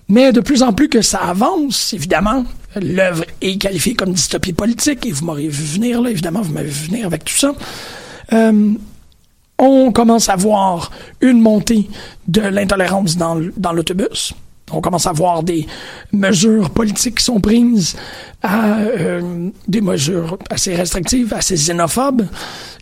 Mais 0.09 0.33
de 0.33 0.41
plus 0.41 0.63
en 0.63 0.73
plus 0.73 0.89
que 0.89 1.03
ça 1.03 1.19
avance, 1.19 1.93
évidemment, 1.93 2.45
l'œuvre 2.81 3.25
est 3.43 3.59
qualifiée 3.59 3.95
comme 3.95 4.15
dystopie 4.15 4.55
politique 4.55 5.05
et 5.05 5.13
vous 5.13 5.27
m'aurez 5.27 5.49
vu 5.49 5.65
venir 5.65 6.01
là, 6.01 6.11
évidemment, 6.11 6.41
vous 6.41 6.55
m'avez 6.55 6.71
vu 6.71 6.87
venir 6.87 7.05
avec 7.07 7.25
tout 7.25 7.37
ça. 7.37 7.53
Euh, 8.33 8.73
on 9.59 9.93
commence 9.93 10.31
à 10.31 10.37
voir 10.37 10.93
une 11.21 11.43
montée 11.43 11.91
de 12.27 12.41
l'intolérance 12.41 13.19
dans, 13.19 13.39
dans 13.59 13.75
l'autobus 13.75 14.35
on 14.73 14.81
commence 14.81 15.07
à 15.07 15.13
voir 15.13 15.43
des 15.43 15.67
mesures 16.13 16.71
politiques 16.71 17.19
qui 17.19 17.25
sont 17.25 17.41
prises 17.41 17.97
euh, 18.45 19.51
des 19.69 19.81
mesures 19.81 20.39
assez 20.51 20.75
restrictives, 20.75 21.33
assez 21.35 21.55
xénophobes, 21.55 22.27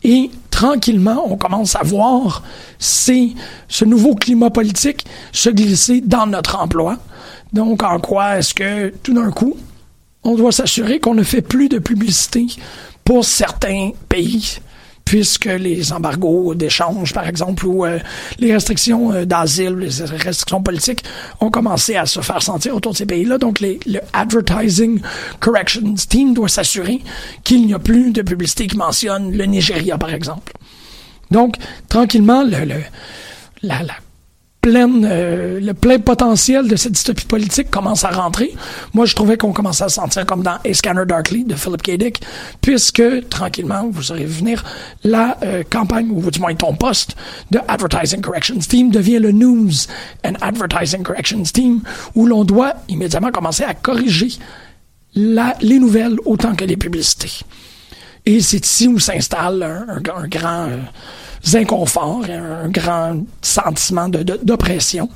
et 0.03 0.31
tranquillement, 0.51 1.25
on 1.31 1.37
commence 1.37 1.77
à 1.77 1.83
voir 1.83 2.43
ces, 2.79 3.35
ce 3.69 3.85
nouveau 3.85 4.15
climat 4.15 4.51
politique 4.51 5.05
se 5.33 5.51
glisser 5.51 6.01
dans 6.01 6.27
notre 6.27 6.61
emploi. 6.61 6.99
Donc, 7.53 7.83
en 7.83 7.99
quoi 8.01 8.39
est-ce 8.39 8.55
que 8.55 8.89
tout 9.03 9.15
d'un 9.15 9.31
coup, 9.31 9.57
on 10.23 10.35
doit 10.35 10.53
s'assurer 10.53 11.01
qu'on 11.01 11.15
ne 11.15 11.23
fait 11.23 11.43
plus 11.43 11.69
de 11.69 11.79
publicité 11.79 12.47
pour 13.05 13.25
certains 13.25 13.91
pays? 14.09 14.59
Puisque 15.05 15.47
les 15.47 15.93
embargos 15.93 16.55
d'échange, 16.55 17.13
par 17.13 17.29
exemple, 17.29 17.67
ou 17.67 17.85
euh, 17.85 17.99
les 18.39 18.53
restrictions 18.53 19.13
euh, 19.13 19.25
d'asile, 19.25 19.75
les 19.77 20.05
restrictions 20.17 20.63
politiques 20.63 21.05
ont 21.41 21.51
commencé 21.51 21.97
à 21.97 22.07
se 22.07 22.21
faire 22.21 22.43
sentir 22.43 22.75
autour 22.75 22.93
de 22.93 22.97
ces 22.97 23.07
pays-là. 23.07 23.39
Donc, 23.39 23.61
les, 23.61 23.79
le 23.87 24.01
Advertising 24.13 25.01
Corrections 25.41 25.95
Team 26.09 26.35
doit 26.35 26.49
s'assurer 26.49 27.01
qu'il 27.45 27.67
n'y 27.67 27.75
a 27.75 27.79
plus 27.79 28.13
de 28.13 28.23
publicité 28.23 28.67
qui 28.67 28.77
mentionne 28.77 29.37
le 29.37 29.45
Nigeria, 29.45 29.99
par 29.99 30.13
exemple. 30.13 30.53
Donc, 31.31 31.57
tranquillement, 31.89 32.43
le, 32.43 32.65
le 32.65 32.81
la, 33.63 33.83
la 33.83 33.95
euh, 34.67 35.61
le 35.61 35.75
plein 35.75 35.99
potentiel 35.99 36.69
de 36.69 36.77
cette 36.77 36.93
dystopie 36.93 37.27
politique 37.27 37.71
commence 37.71 38.05
à 38.05 38.11
rentrer. 38.11 38.55
Moi, 38.93 39.07
je 39.07 39.15
trouvais 39.15 39.37
qu'on 39.37 39.53
commençait 39.53 39.85
à 39.85 39.89
se 39.89 39.97
sentir 39.97 40.25
comme 40.27 40.43
dans 40.43 40.59
A 40.65 40.73
Scanner 40.75 41.05
Darkly 41.07 41.45
de 41.45 41.55
Philip 41.55 41.83
K. 41.83 41.91
Dick, 41.99 42.23
puisque, 42.61 43.03
tranquillement, 43.29 43.89
vous 43.91 44.13
aurez 44.13 44.25
vu 44.25 44.39
venir, 44.39 44.65
la 45.03 45.37
euh, 45.43 45.63
campagne, 45.69 46.11
ou 46.11 46.31
du 46.31 46.41
moins 46.41 46.55
ton 46.55 46.75
poste 46.75 47.17
de 47.51 47.59
Advertising 47.69 48.21
Corrections 48.21 48.59
Team 48.59 48.91
devient 48.91 49.19
le 49.19 49.33
News 49.33 49.73
and 50.25 50.35
Advertising 50.41 51.03
Corrections 51.03 51.43
Team, 51.43 51.81
où 52.15 52.27
l'on 52.27 52.45
doit 52.45 52.75
immédiatement 52.89 53.31
commencer 53.31 53.65
à 53.65 53.75
corriger 53.75 54.29
les 55.15 55.79
nouvelles 55.79 56.17
autant 56.25 56.55
que 56.55 56.65
les 56.65 56.77
publicités. 56.77 57.45
Et 58.27 58.41
c'est 58.41 58.65
ici 58.65 58.89
où 58.89 58.99
s'installe 58.99 59.63
un, 59.63 59.87
un, 59.89 60.23
un 60.23 60.29
grand... 60.29 60.69
Euh, 60.69 60.79
inconforts, 61.55 62.25
un 62.31 62.69
grand 62.69 63.25
sentiment 63.43 64.09
d'oppression. 64.09 65.09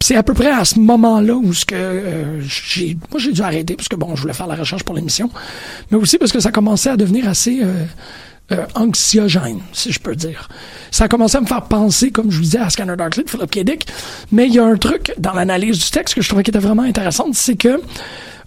c'est 0.00 0.16
à 0.16 0.22
peu 0.22 0.34
près 0.34 0.50
à 0.50 0.64
ce 0.64 0.78
moment-là 0.78 1.34
où 1.34 1.52
ce 1.52 1.64
que 1.64 1.74
euh, 1.74 2.40
j'ai, 2.42 2.96
moi 3.10 3.18
j'ai 3.18 3.32
dû 3.32 3.42
arrêter 3.42 3.74
parce 3.74 3.88
que 3.88 3.96
bon, 3.96 4.14
je 4.14 4.22
voulais 4.22 4.34
faire 4.34 4.46
la 4.46 4.54
recherche 4.54 4.84
pour 4.84 4.94
l'émission, 4.94 5.30
mais 5.90 5.98
aussi 5.98 6.18
parce 6.18 6.32
que 6.32 6.40
ça 6.40 6.52
commençait 6.52 6.90
à 6.90 6.96
devenir 6.96 7.28
assez 7.28 7.60
euh, 7.62 7.84
euh, 8.52 8.64
anxiogène, 8.74 9.60
si 9.72 9.92
je 9.92 9.98
peux 9.98 10.14
dire. 10.14 10.48
Ça 10.90 11.04
a 11.04 11.08
commencé 11.08 11.36
à 11.36 11.40
me 11.40 11.46
faire 11.46 11.62
penser, 11.62 12.10
comme 12.10 12.30
je 12.30 12.36
vous 12.36 12.44
disais, 12.44 12.58
à 12.58 12.70
Scanner 12.70 12.96
Darkly 12.96 13.24
de 13.24 13.30
Philip 13.30 13.50
K. 13.50 13.64
Dick, 13.64 13.86
mais 14.30 14.46
il 14.46 14.54
y 14.54 14.58
a 14.58 14.64
un 14.64 14.76
truc 14.76 15.12
dans 15.18 15.32
l'analyse 15.32 15.78
du 15.78 15.90
texte 15.90 16.14
que 16.14 16.22
je 16.22 16.28
trouvais 16.28 16.44
qui 16.44 16.50
était 16.50 16.58
vraiment 16.58 16.82
intéressant, 16.82 17.26
c'est 17.32 17.56
que 17.56 17.80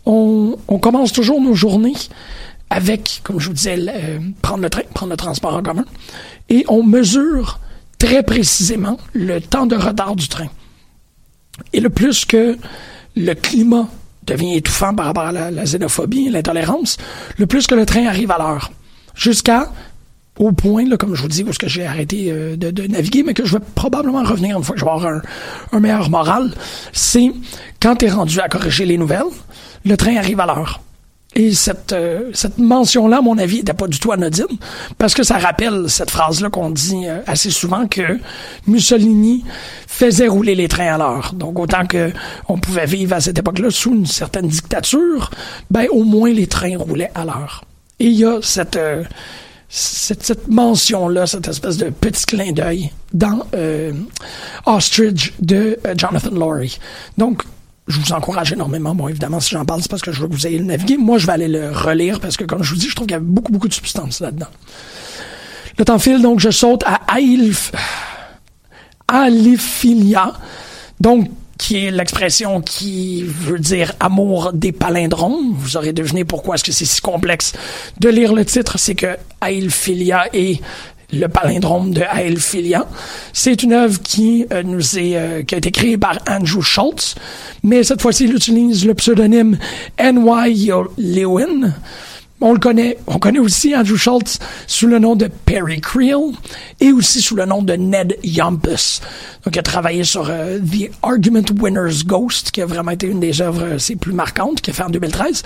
on, 0.06 0.58
on 0.68 0.80
commence 0.80 1.12
toujours 1.12 1.42
nos 1.42 1.56
journées 1.56 1.96
avec, 2.76 3.22
comme 3.24 3.40
je 3.40 3.48
vous 3.48 3.54
disais, 3.54 3.80
prendre 4.42 4.62
le 4.62 4.70
train, 4.70 4.82
prendre 4.94 5.12
le 5.12 5.18
transport 5.18 5.56
en 5.56 5.64
commun, 5.64 5.86
et 6.50 6.66
on 6.68 6.84
mesure 6.84 7.60
très 7.98 8.22
précisément 8.22 8.98
le 9.14 9.40
temps 9.40 9.66
de 9.66 9.78
retard 9.78 10.18
du 10.18 10.28
train. 10.28 10.50
Et 11.72 11.80
le 11.80 11.90
plus 11.90 12.26
que 12.26 12.58
le 13.16 13.34
climat 13.34 13.88
devient 14.24 14.56
étouffant 14.58 14.94
par 14.94 15.06
rapport 15.06 15.24
à 15.24 15.32
la, 15.32 15.64
xénophobie 15.64 16.28
et 16.28 16.30
l'intolérance, 16.30 16.98
le 17.38 17.46
plus 17.46 17.66
que 17.66 17.76
le 17.76 17.86
train 17.86 18.08
arrive 18.08 18.32
à 18.32 18.38
l'heure. 18.38 18.72
Jusqu'à 19.16 19.72
au 20.38 20.52
point, 20.52 20.86
là, 20.86 20.98
comme 20.98 21.16
je 21.16 21.22
vous 21.22 21.30
dis, 21.30 21.46
où 21.46 21.54
ce 21.54 21.60
que 21.60 21.70
j'ai 21.70 21.86
arrêté 21.86 22.30
euh, 22.30 22.58
de, 22.58 22.88
naviguer, 22.88 23.24
mais 23.24 23.34
que 23.34 23.46
je 23.46 23.54
vais 23.54 23.64
probablement 23.74 24.22
revenir 24.22 24.58
une 24.58 24.64
fois 24.66 24.74
que 24.74 24.82
je 24.82 24.86
vais 24.86 24.92
avoir 24.92 25.22
un 25.72 25.80
meilleur 25.80 26.10
moral, 26.10 26.54
c'est 26.92 27.32
quand 27.80 27.96
tu 27.96 28.06
es 28.06 28.10
rendu 28.10 28.42
à 28.42 28.50
corriger 28.50 28.86
les 28.86 28.98
nouvelles, 28.98 29.32
le 29.86 29.96
train 29.96 30.18
arrive 30.18 30.42
à 30.42 30.46
l'heure. 30.46 30.82
Et 31.38 31.54
cette, 31.54 31.92
euh, 31.92 32.32
cette 32.34 32.58
mention-là, 32.58 33.18
à 33.18 33.22
mon 33.22 33.38
avis, 33.38 33.58
n'était 33.58 33.74
pas 33.74 33.88
du 33.88 34.00
tout 34.00 34.14
anodine, 34.14 34.46
parce 34.98 35.14
que 35.14 35.24
ça 35.24 35.38
rappelle 35.38 35.90
cette 35.90 36.10
phrase-là 36.10 36.50
qu'on 36.50 36.70
dit 36.70 37.08
euh, 37.08 37.20
assez 37.28 37.50
souvent 37.50 37.88
que 37.88 38.20
Mussolini 38.68 39.44
faisait 39.86 40.30
rouler 40.30 40.56
les 40.56 40.70
trains 40.70 40.96
à 40.96 40.98
l'heure. 40.98 41.34
Donc, 41.34 41.60
autant 41.60 41.86
que 41.86 42.12
on 42.48 42.58
pouvait 42.58 42.86
vivre 42.86 43.16
à 43.16 43.20
cette 43.20 43.38
époque-là 43.38 43.70
sous 43.70 43.94
une 43.94 44.06
certaine 44.06 44.48
dictature, 44.48 45.30
ben 45.70 45.88
au 45.92 46.06
moins 46.06 46.32
les 46.32 46.48
trains 46.48 46.78
roulaient 46.78 47.12
à 47.14 47.26
l'heure. 47.26 47.66
Et 48.00 48.06
il 48.06 48.14
y 48.14 48.24
a 48.24 48.40
cette, 48.42 48.78
euh, 48.78 49.04
cette, 49.68 50.24
cette 50.24 50.48
mention-là, 50.48 51.28
cette 51.28 51.50
espèce 51.50 51.76
de 51.76 51.90
petit 51.90 52.26
clin 52.26 52.54
d'œil 52.54 52.92
dans 53.14 53.46
Ostrich 54.66 55.34
de 55.42 55.78
Jonathan 55.98 56.32
Laurie. 56.32 56.80
Donc, 57.18 57.44
je 57.88 58.00
vous 58.00 58.14
encourage 58.14 58.52
énormément. 58.52 58.96
Bon, 58.96 59.08
évidemment, 59.08 59.40
si 59.40 59.52
j'en 59.52 59.66
parle, 59.66 59.82
c'est 59.82 59.92
parce 59.92 60.02
que 60.02 60.12
je 60.12 60.22
veux 60.22 60.28
que 60.28 60.34
vous 60.34 60.48
ayez 60.48 60.58
le 60.58 60.66
naviguer. 60.66 60.98
Moi, 60.98 61.18
je 61.18 61.28
vais 61.28 61.34
aller 61.34 61.48
le 61.48 61.72
relire 61.72 62.20
parce 62.20 62.38
que, 62.38 62.44
comme 62.44 62.64
je 62.64 62.74
vous 62.74 62.80
dis, 62.80 62.90
je 62.90 62.96
trouve 62.96 63.08
qu'il 63.08 63.16
y 63.16 63.18
a 63.18 63.22
beaucoup, 63.22 63.52
beaucoup 63.52 63.68
de 63.68 63.74
substance 63.74 64.20
là-dedans. 64.20 64.48
Le 65.78 65.86
temps 65.86 66.00
file, 66.00 66.22
donc 66.22 66.40
je 66.40 66.50
saute 66.50 66.84
à 66.86 67.02
Ailf... 67.16 67.72
Aliphilia, 69.08 70.34
donc 71.00 71.30
qui 71.58 71.78
est 71.78 71.92
l'expression 71.92 72.62
qui 72.62 73.24
veut 73.24 73.60
dire 73.60 73.94
amour 74.00 74.52
des 74.52 74.72
palindromes. 74.72 75.54
Vous 75.54 75.78
aurez 75.78 75.94
deviné 75.94 76.26
pourquoi 76.26 76.56
est-ce 76.56 76.64
que 76.64 76.72
c'est 76.72 76.86
si 76.86 77.02
complexe 77.02 77.54
de 78.00 78.10
lire 78.10 78.34
le 78.34 78.44
titre. 78.44 78.78
C'est 78.78 78.96
que 78.96 79.16
Ailphilia 79.42 80.26
est 80.34 80.60
le 81.20 81.28
palindrome 81.28 81.92
de 81.94 82.04
Philia. 82.38 82.88
C'est 83.34 83.64
une 83.64 83.74
œuvre 83.74 84.02
qui 84.02 84.46
euh, 84.52 84.64
nous 84.64 84.98
est 84.98 85.16
euh, 85.16 85.44
qui 85.44 85.56
a 85.56 85.58
été 85.58 85.72
créée 85.72 85.98
par 85.98 86.20
Andrew 86.30 86.62
Schultz, 86.62 87.16
mais 87.64 87.84
cette 87.84 88.02
fois-ci 88.02 88.26
il 88.26 88.36
utilise 88.36 88.86
le 88.86 88.94
pseudonyme 88.94 89.58
N.Y. 89.98 90.72
Lewin. 90.98 91.74
On 92.42 92.52
le 92.52 92.60
connaît, 92.60 92.98
on 93.08 93.18
connaît 93.18 93.40
aussi 93.40 93.74
Andrew 93.74 93.96
Schultz 93.96 94.40
sous 94.68 94.88
le 94.88 95.00
nom 95.00 95.16
de 95.16 95.28
Perry 95.46 95.80
Creel 95.80 96.34
et 96.82 96.92
aussi 96.92 97.22
sous 97.22 97.36
le 97.36 97.46
nom 97.46 97.64
de 97.64 97.74
Ned 97.74 98.18
Yampus. 98.24 99.02
Donc, 99.46 99.56
il 99.56 99.60
a 99.60 99.64
travaillé 99.64 100.04
sur 100.04 100.30
euh, 100.30 100.60
The 100.60 100.92
Argument 101.02 101.46
Winner's 101.58 102.04
Ghost, 102.06 102.52
qui 102.52 102.62
a 102.62 102.66
vraiment 102.66 102.92
été 102.92 103.08
une 103.08 103.22
des 103.22 103.42
œuvres 103.42 103.78
ses 103.78 103.96
plus 103.96 104.12
marquantes, 104.12 104.60
qu'il 104.60 104.72
a 104.72 104.76
fait 104.76 104.84
en 104.84 104.90
2013, 104.90 105.44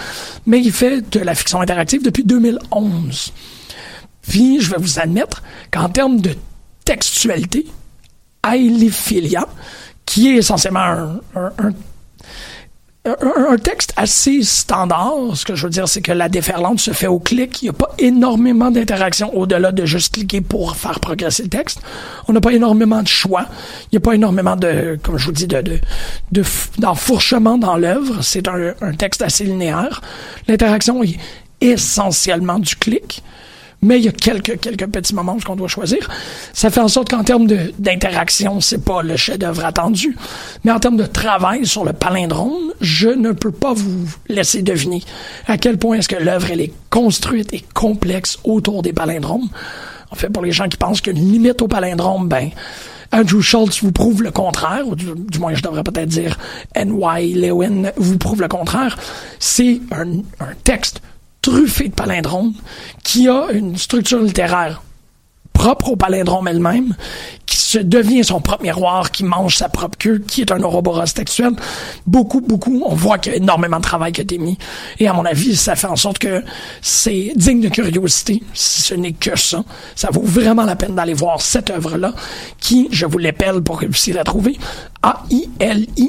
mais 0.47 0.60
il 0.60 0.71
fait 0.71 1.08
de 1.12 1.19
la 1.19 1.36
fiction 1.36 1.62
interactive 1.62 2.01
depuis 2.01 2.23
2011. 2.23 3.34
Je 4.29 4.69
vais 4.69 4.77
vous 4.77 4.99
admettre 4.99 5.43
qu'en 5.71 5.89
termes 5.89 6.21
de 6.21 6.35
textualité, 6.85 7.65
Ailiphilia, 8.47 9.47
qui 10.05 10.29
est 10.29 10.37
essentiellement 10.37 11.19
un, 11.35 11.51
un, 13.05 13.57
texte 13.57 13.93
assez 13.95 14.43
standard. 14.43 15.35
Ce 15.35 15.45
que 15.45 15.55
je 15.55 15.63
veux 15.63 15.69
dire, 15.69 15.87
c'est 15.87 16.01
que 16.01 16.11
la 16.11 16.29
déferlante 16.29 16.79
se 16.79 16.91
fait 16.91 17.07
au 17.07 17.19
clic. 17.19 17.61
Il 17.61 17.65
n'y 17.65 17.69
a 17.69 17.73
pas 17.73 17.89
énormément 17.97 18.71
d'interaction 18.71 19.35
au-delà 19.35 19.71
de 19.71 19.85
juste 19.85 20.13
cliquer 20.13 20.41
pour 20.41 20.75
faire 20.75 20.99
progresser 20.99 21.43
le 21.43 21.49
texte. 21.49 21.81
On 22.27 22.33
n'a 22.33 22.41
pas 22.41 22.53
énormément 22.53 23.01
de 23.01 23.07
choix. 23.07 23.45
Il 23.85 23.95
n'y 23.95 23.97
a 23.97 24.01
pas 24.01 24.13
énormément 24.13 24.55
de, 24.55 24.97
comme 25.01 25.17
je 25.17 25.25
vous 25.25 25.31
dis, 25.31 25.47
de, 25.47 25.61
de 25.61 26.43
d'enfourchement 26.77 27.57
dans 27.57 27.77
l'œuvre. 27.77 28.21
C'est 28.21 28.47
un, 28.47 28.73
un 28.81 28.93
texte 28.93 29.21
assez 29.21 29.43
linéaire. 29.43 30.01
L'interaction 30.47 31.03
est 31.03 31.17
essentiellement 31.61 32.59
du 32.59 32.75
clic 32.75 33.23
mais 33.81 33.99
il 33.99 34.05
y 34.05 34.07
a 34.07 34.11
quelques, 34.11 34.59
quelques 34.59 34.87
petits 34.87 35.15
moments 35.15 35.37
qu'on 35.45 35.55
doit 35.55 35.67
choisir. 35.67 36.09
Ça 36.53 36.69
fait 36.69 36.81
en 36.81 36.87
sorte 36.87 37.09
qu'en 37.09 37.23
termes 37.23 37.47
d'interaction, 37.47 38.59
c'est 38.59 38.83
pas 38.83 39.01
le 39.01 39.15
chef-d'œuvre 39.15 39.65
attendu, 39.65 40.17
mais 40.63 40.71
en 40.71 40.79
termes 40.79 40.97
de 40.97 41.05
travail 41.05 41.65
sur 41.65 41.85
le 41.85 41.93
palindrome, 41.93 42.73
je 42.81 43.09
ne 43.09 43.31
peux 43.31 43.51
pas 43.51 43.73
vous 43.73 44.09
laisser 44.27 44.61
deviner 44.61 45.01
à 45.47 45.57
quel 45.57 45.77
point 45.77 45.97
est-ce 45.97 46.09
que 46.09 46.15
l'œuvre 46.15 46.51
elle 46.51 46.61
est 46.61 46.73
construite 46.89 47.53
et 47.53 47.63
complexe 47.73 48.39
autour 48.43 48.81
des 48.81 48.93
palindromes. 48.93 49.49
En 50.11 50.15
fait, 50.15 50.29
pour 50.29 50.43
les 50.43 50.51
gens 50.51 50.67
qui 50.67 50.77
pensent 50.77 51.01
qu'il 51.01 51.15
y 51.15 51.19
a 51.19 51.21
une 51.21 51.31
limite 51.31 51.61
au 51.61 51.67
palindrome, 51.67 52.27
ben, 52.27 52.49
Andrew 53.11 53.41
Schultz 53.41 53.81
vous 53.81 53.91
prouve 53.91 54.23
le 54.23 54.31
contraire, 54.31 54.87
ou 54.87 54.95
du, 54.95 55.39
moins 55.39 55.53
je 55.53 55.61
devrais 55.61 55.83
peut-être 55.83 56.09
dire 56.09 56.37
N.Y. 56.75 57.35
Lewin 57.35 57.91
vous 57.97 58.17
prouve 58.17 58.41
le 58.41 58.47
contraire. 58.47 58.97
C'est 59.39 59.81
un, 59.91 60.19
un 60.39 60.53
texte 60.63 61.01
truffé 61.41 61.89
de 61.89 61.93
palindromes, 61.93 62.54
qui 63.04 63.28
a 63.28 63.47
une 63.52 63.78
structure 63.78 64.21
littéraire 64.21 64.82
propre 65.60 65.89
au 65.89 65.95
palindrome 65.97 66.47
elle-même, 66.47 66.95
qui 67.45 67.58
se 67.58 67.80
devient 67.80 68.23
son 68.23 68.39
propre 68.39 68.63
miroir, 68.63 69.12
qui 69.12 69.25
mange 69.25 69.58
sa 69.58 69.67
propre 69.67 69.97
queue, 69.97 70.19
qui 70.25 70.39
est 70.39 70.54
un 70.54 70.63
ouroboros 70.63 71.04
textuel. 71.13 71.52
Beaucoup, 72.08 72.39
beaucoup, 72.39 72.82
on 72.86 72.95
voit 72.95 73.17
qu'il 73.17 73.34
y 73.34 73.36
a 73.36 73.39
énormément 73.39 73.75
de 73.75 73.84
travail 73.84 74.13
qui 74.13 74.21
a 74.21 74.23
été 74.23 74.38
mis. 74.38 74.58
Et 74.99 75.10
à 75.10 75.13
mon 75.13 75.25
avis, 75.25 75.58
ça 75.58 75.75
fait 75.75 75.88
en 75.88 75.97
sorte 75.97 76.17
que 76.17 76.41
c'est 76.82 77.34
digne 77.36 77.60
de 77.60 77.67
curiosité, 77.67 78.41
si 78.54 78.84
ce 78.84 78.93
n'est 78.93 79.12
que 79.12 79.38
ça. 79.38 79.65
Ça 79.95 80.08
vaut 80.13 80.23
vraiment 80.23 80.63
la 80.63 80.78
peine 80.78 80.95
d'aller 80.95 81.13
voir 81.13 81.41
cette 81.41 81.71
œuvre-là, 81.71 82.13
qui, 82.62 82.88
je 82.91 83.06
vous 83.06 83.17
l'épelle 83.17 83.62
pour 83.62 83.82
que 83.82 83.86
vous 83.86 83.91
puissiez 83.91 84.13
la 84.13 84.23
trouver, 84.23 84.58
A-I-L-I-H-P-H-I 85.04 85.99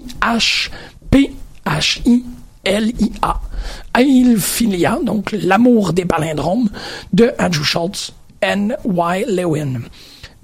L-I-A. 3.94 4.31
Ailphilia, 4.31 4.99
donc 5.05 5.33
l'amour 5.33 5.92
des 5.92 6.05
palindromes, 6.05 6.68
de 7.12 7.33
Andrew 7.38 7.64
Schultz, 7.64 8.12
N.Y. 8.40 9.25
Lewin. 9.29 9.83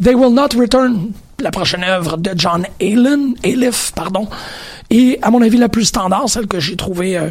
They 0.03 0.15
Will 0.15 0.35
Not 0.35 0.49
Return, 0.59 1.13
la 1.41 1.51
prochaine 1.51 1.85
œuvre 1.85 2.17
de 2.19 2.33
John 2.37 2.67
Allen, 2.81 3.35
Aliff, 3.43 3.93
pardon, 3.95 4.29
et 4.91 5.19
à 5.23 5.31
mon 5.31 5.43
avis 5.43 5.57
la 5.57 5.69
plus 5.69 5.87
standard, 5.87 6.29
celle 6.29 6.47
que 6.47 6.61
j'ai 6.61 6.77
trouvée 6.77 7.17
euh, 7.17 7.31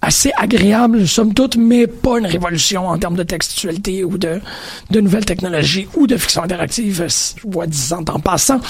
assez 0.00 0.30
agréable, 0.36 1.06
somme 1.06 1.34
toute, 1.34 1.56
mais 1.56 1.86
pas 1.86 2.18
une 2.18 2.26
révolution 2.26 2.86
en 2.88 2.98
termes 2.98 3.16
de 3.16 3.22
textualité 3.22 4.04
ou 4.04 4.16
de, 4.16 4.40
de 4.90 5.00
nouvelles 5.00 5.24
technologies 5.24 5.88
ou 5.96 6.06
de 6.06 6.16
fiction 6.16 6.42
interactive, 6.42 7.06
soi-disant 7.08 8.04
en 8.08 8.20
passant. 8.20 8.60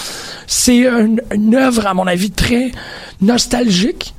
C'est 0.47 0.87
une 0.87 1.55
œuvre, 1.55 1.87
à 1.87 1.95
mon 1.95 2.07
avis, 2.07 2.31
très 2.31 2.73
nostalgique, 3.21 4.15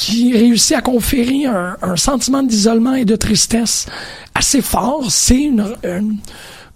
qui 0.00 0.32
réussit 0.32 0.74
à 0.74 0.80
conférer 0.80 1.44
un, 1.44 1.94
sentiment 1.96 2.42
d'isolement 2.42 2.94
et 2.94 3.04
de 3.04 3.16
tristesse 3.16 3.84
assez 4.34 4.62
fort. 4.62 5.10
C'est 5.10 5.42
une, 5.42 5.76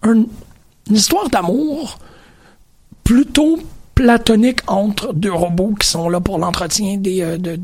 une 0.04 0.26
histoire 0.90 1.30
d'amour 1.30 1.98
plutôt 3.02 3.58
platonique 3.94 4.60
entre 4.66 5.14
deux 5.14 5.32
robots 5.32 5.72
qui 5.80 5.88
sont 5.88 6.10
là 6.10 6.20
pour 6.20 6.37
l'entretien 6.38 6.98
des, 6.98 7.22
euh, 7.22 7.38
de- 7.38 7.58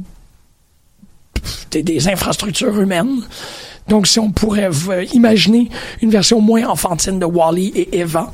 des, 1.71 1.83
des 1.83 2.09
infrastructures 2.09 2.81
humaines. 2.81 3.21
Donc, 3.91 4.07
si 4.07 4.19
on 4.21 4.31
pourrait 4.31 4.71
euh, 4.89 5.05
imaginer 5.13 5.69
une 6.01 6.11
version 6.11 6.41
moins 6.41 6.67
enfantine 6.67 7.19
de 7.19 7.27
Wally 7.27 7.73
et 7.75 7.99
Eva, 7.99 8.31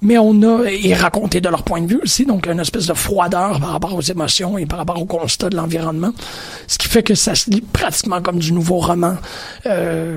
mais 0.00 0.16
on 0.18 0.42
a, 0.42 0.64
et 0.64 0.94
raconté 0.94 1.40
de 1.42 1.48
leur 1.48 1.62
point 1.62 1.82
de 1.82 1.86
vue 1.86 2.00
aussi, 2.02 2.24
donc 2.24 2.46
une 2.46 2.58
espèce 2.58 2.86
de 2.86 2.94
froideur 2.94 3.60
par 3.60 3.70
rapport 3.70 3.94
aux 3.94 4.00
émotions 4.00 4.56
et 4.56 4.64
par 4.64 4.78
rapport 4.78 5.00
au 5.00 5.04
constat 5.04 5.50
de 5.50 5.56
l'environnement, 5.56 6.12
ce 6.66 6.78
qui 6.78 6.88
fait 6.88 7.02
que 7.02 7.14
ça 7.14 7.34
se 7.34 7.50
lit 7.50 7.60
pratiquement 7.60 8.22
comme 8.22 8.38
du 8.38 8.52
nouveau 8.52 8.78
roman 8.78 9.16
euh, 9.66 10.16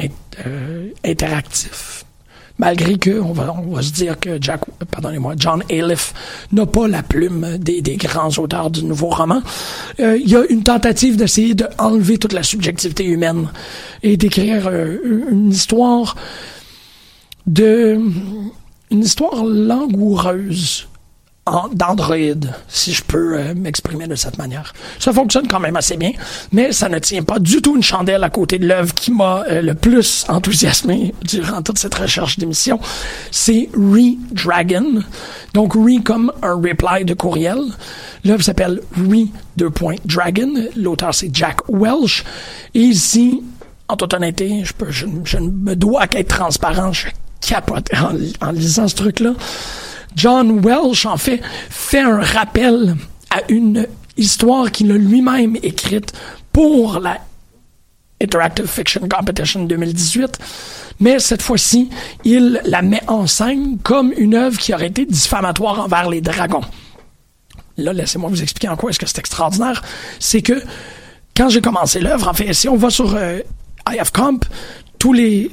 euh, 0.00 0.88
interactif. 1.04 2.04
Malgré 2.62 2.96
que, 2.96 3.18
on 3.18 3.32
va, 3.32 3.52
on 3.58 3.74
va 3.74 3.82
se 3.82 3.90
dire 3.90 4.20
que 4.20 4.40
Jack, 4.40 4.60
pardonnez-moi, 4.88 5.34
John 5.36 5.64
Aliff 5.68 6.14
n'a 6.52 6.64
pas 6.64 6.86
la 6.86 7.02
plume 7.02 7.58
des, 7.58 7.82
des 7.82 7.96
grands 7.96 8.30
auteurs 8.38 8.70
du 8.70 8.84
nouveau 8.84 9.08
roman. 9.08 9.42
Euh, 9.98 10.16
Il 10.16 10.30
y 10.30 10.36
a 10.36 10.44
une 10.48 10.62
tentative 10.62 11.16
d'essayer 11.16 11.56
de 11.56 11.66
enlever 11.78 12.18
toute 12.18 12.32
la 12.32 12.44
subjectivité 12.44 13.04
humaine 13.04 13.48
et 14.04 14.16
d'écrire 14.16 14.68
euh, 14.68 15.26
une 15.28 15.50
histoire 15.50 16.14
de, 17.48 17.98
une 18.92 19.00
histoire 19.00 19.44
langoureuse 19.44 20.86
d'Android, 21.72 22.16
si 22.68 22.92
je 22.92 23.02
peux 23.02 23.36
euh, 23.36 23.54
m'exprimer 23.54 24.06
de 24.06 24.14
cette 24.14 24.38
manière. 24.38 24.72
Ça 25.00 25.12
fonctionne 25.12 25.48
quand 25.48 25.58
même 25.58 25.74
assez 25.74 25.96
bien, 25.96 26.12
mais 26.52 26.70
ça 26.70 26.88
ne 26.88 27.00
tient 27.00 27.24
pas 27.24 27.40
du 27.40 27.60
tout 27.60 27.74
une 27.74 27.82
chandelle 27.82 28.22
à 28.22 28.30
côté 28.30 28.60
de 28.60 28.66
l'œuvre 28.66 28.94
qui 28.94 29.10
m'a 29.10 29.42
euh, 29.50 29.60
le 29.60 29.74
plus 29.74 30.24
enthousiasmé 30.28 31.12
durant 31.24 31.60
toute 31.60 31.78
cette 31.78 31.96
recherche 31.96 32.38
d'émission. 32.38 32.78
C'est 33.32 33.68
Re-Dragon. 33.74 35.02
Donc, 35.52 35.74
Re 35.74 36.02
comme 36.04 36.32
un 36.42 36.54
reply 36.54 37.04
de 37.04 37.14
courriel. 37.14 37.58
L'œuvre 38.24 38.42
s'appelle 38.42 38.80
Re 38.96 39.26
2. 39.56 39.70
Dragon. 40.04 40.54
L'auteur, 40.76 41.12
c'est 41.12 41.34
Jack 41.34 41.68
Welch. 41.68 42.24
Et 42.74 42.80
ici, 42.80 43.42
en 43.88 43.96
toute 43.96 44.14
honnêteté, 44.14 44.62
je, 44.64 44.72
peux, 44.72 44.92
je, 44.92 45.06
ne 45.38 45.50
me 45.50 45.74
dois 45.74 46.06
qu'être 46.06 46.36
transparent. 46.36 46.92
Je 46.92 47.08
capote 47.40 47.90
en 48.40 48.52
lisant 48.52 48.86
ce 48.86 48.94
truc-là. 48.94 49.32
John 50.16 50.64
Welsh, 50.64 51.06
en 51.06 51.16
fait, 51.16 51.40
fait 51.70 52.00
un 52.00 52.20
rappel 52.20 52.96
à 53.30 53.40
une 53.48 53.86
histoire 54.16 54.70
qu'il 54.70 54.90
a 54.92 54.96
lui-même 54.96 55.56
écrite 55.62 56.12
pour 56.52 57.00
la 57.00 57.18
Interactive 58.22 58.66
Fiction 58.66 59.08
Competition 59.08 59.64
2018, 59.64 60.38
mais 61.00 61.18
cette 61.18 61.42
fois-ci, 61.42 61.90
il 62.24 62.60
la 62.64 62.82
met 62.82 63.02
en 63.08 63.26
scène 63.26 63.78
comme 63.82 64.12
une 64.16 64.34
œuvre 64.34 64.58
qui 64.58 64.72
aurait 64.72 64.86
été 64.86 65.04
diffamatoire 65.04 65.80
envers 65.80 66.08
les 66.08 66.20
dragons. 66.20 66.62
Là, 67.78 67.92
laissez-moi 67.92 68.30
vous 68.30 68.42
expliquer 68.42 68.68
en 68.68 68.76
quoi 68.76 68.90
est-ce 68.90 68.98
que 68.98 69.06
c'est 69.06 69.18
extraordinaire. 69.18 69.82
C'est 70.20 70.42
que 70.42 70.62
quand 71.36 71.48
j'ai 71.48 71.60
commencé 71.60 72.00
l'œuvre, 72.00 72.28
en 72.28 72.34
fait, 72.34 72.52
si 72.52 72.68
on 72.68 72.76
va 72.76 72.90
sur 72.90 73.14
euh, 73.16 73.40
IFComp, 73.90 74.40
tous 74.98 75.12
les 75.12 75.50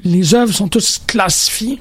les 0.00 0.34
œuvres 0.34 0.52
sont 0.52 0.68
tous 0.68 1.00
classifiées 1.06 1.80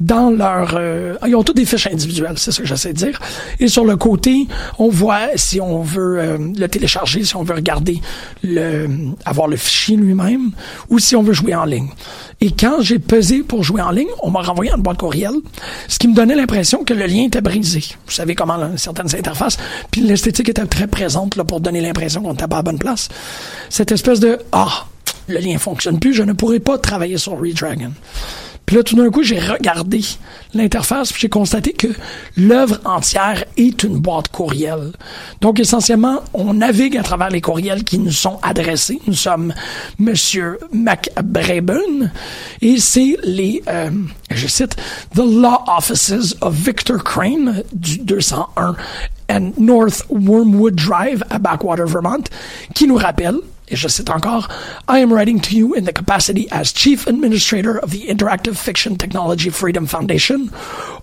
dans 0.00 0.30
leur... 0.30 0.74
euh, 0.76 1.16
ils 1.26 1.34
ont 1.34 1.42
tous 1.42 1.52
des 1.52 1.64
fiches 1.64 1.88
individuelles, 1.88 2.34
c'est 2.36 2.52
ce 2.52 2.60
que 2.60 2.66
j'essaie 2.66 2.92
de 2.92 2.98
dire. 2.98 3.20
Et 3.58 3.68
sur 3.68 3.84
le 3.84 3.96
côté, 3.96 4.46
on 4.78 4.88
voit 4.88 5.28
si 5.36 5.60
on 5.60 5.82
veut 5.82 6.18
euh, 6.18 6.38
le 6.38 6.66
télécharger, 6.68 7.24
si 7.24 7.34
on 7.36 7.42
veut 7.42 7.54
regarder 7.54 8.00
le... 8.42 8.88
avoir 9.24 9.48
le 9.48 9.56
fichier 9.56 9.96
lui-même, 9.96 10.52
ou 10.88 10.98
si 10.98 11.16
on 11.16 11.22
veut 11.22 11.32
jouer 11.32 11.54
en 11.54 11.64
ligne. 11.64 11.88
Et 12.40 12.52
quand 12.52 12.80
j'ai 12.80 12.98
pesé 12.98 13.42
pour 13.42 13.64
jouer 13.64 13.82
en 13.82 13.90
ligne, 13.90 14.08
on 14.22 14.30
m'a 14.30 14.42
renvoyé 14.42 14.70
un 14.70 14.78
boîte 14.78 14.98
courriel, 14.98 15.32
ce 15.88 15.98
qui 15.98 16.06
me 16.06 16.14
donnait 16.14 16.36
l'impression 16.36 16.84
que 16.84 16.94
le 16.94 17.06
lien 17.06 17.24
était 17.24 17.40
brisé. 17.40 17.84
Vous 18.06 18.12
savez 18.12 18.34
comment 18.34 18.56
là, 18.56 18.70
certaines 18.76 19.14
interfaces, 19.16 19.56
puis 19.90 20.02
l'esthétique 20.02 20.48
était 20.48 20.66
très 20.66 20.86
présente 20.86 21.34
là, 21.36 21.44
pour 21.44 21.60
donner 21.60 21.80
l'impression 21.80 22.22
qu'on 22.22 22.32
n'était 22.32 22.46
pas 22.46 22.58
à 22.58 22.62
bonne 22.62 22.78
place. 22.78 23.08
Cette 23.68 23.90
espèce 23.90 24.20
de 24.20 24.38
«Ah, 24.52 24.86
le 25.26 25.38
lien 25.38 25.58
fonctionne 25.58 25.98
plus, 25.98 26.14
je 26.14 26.22
ne 26.22 26.32
pourrai 26.32 26.60
pas 26.60 26.78
travailler 26.78 27.18
sur 27.18 27.38
Redragon». 27.38 27.92
Puis 28.68 28.76
là, 28.76 28.82
tout 28.82 28.96
d'un 28.96 29.08
coup, 29.08 29.22
j'ai 29.22 29.38
regardé 29.38 30.02
l'interface, 30.52 31.10
j'ai 31.16 31.30
constaté 31.30 31.72
que 31.72 31.86
l'œuvre 32.36 32.78
entière 32.84 33.42
est 33.56 33.82
une 33.82 33.96
boîte 33.96 34.28
courriel. 34.28 34.92
Donc, 35.40 35.58
essentiellement, 35.58 36.20
on 36.34 36.52
navigue 36.52 36.98
à 36.98 37.02
travers 37.02 37.30
les 37.30 37.40
courriels 37.40 37.82
qui 37.82 37.98
nous 37.98 38.10
sont 38.10 38.38
adressés. 38.42 39.00
Nous 39.06 39.14
sommes 39.14 39.54
Monsieur 39.98 40.58
McBraben, 40.70 42.12
et 42.60 42.76
c'est 42.76 43.16
les, 43.24 43.62
euh, 43.68 43.88
je 44.30 44.46
cite, 44.46 44.76
The 45.14 45.24
Law 45.24 45.64
Offices 45.66 46.36
of 46.42 46.54
Victor 46.54 47.02
Crane 47.02 47.62
du 47.72 47.96
201 48.00 48.76
and 49.30 49.52
North 49.56 50.04
Wormwood 50.10 50.74
Drive 50.74 51.24
à 51.30 51.38
Backwater, 51.38 51.86
Vermont, 51.86 52.24
qui 52.74 52.86
nous 52.86 52.96
rappellent 52.96 53.40
et 53.70 53.76
je 53.76 53.88
cite 53.88 54.10
encore, 54.10 54.48
I 54.88 55.00
am 55.00 55.12
writing 55.12 55.40
to 55.40 55.56
you 55.56 55.74
in 55.74 55.84
the 55.84 55.92
capacity 55.92 56.48
as 56.50 56.72
Chief 56.72 57.06
Administrator 57.06 57.78
of 57.78 57.90
the 57.90 58.06
Interactive 58.08 58.56
Fiction 58.56 58.96
Technology 58.96 59.50
Freedom 59.50 59.86
Foundation, 59.86 60.50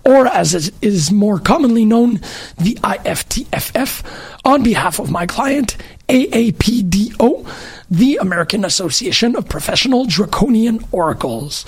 or 0.04 0.26
as 0.26 0.54
it 0.54 0.74
is 0.82 1.10
more 1.10 1.38
commonly 1.38 1.84
known, 1.84 2.20
the 2.58 2.74
IFTFF, 2.82 4.02
on 4.44 4.62
behalf 4.62 4.98
of 4.98 5.10
my 5.10 5.26
client, 5.26 5.76
AAPDO, 6.08 7.46
the 7.90 8.16
American 8.20 8.64
Association 8.64 9.36
of 9.36 9.48
Professional 9.48 10.04
Draconian 10.06 10.80
Oracles. 10.92 11.64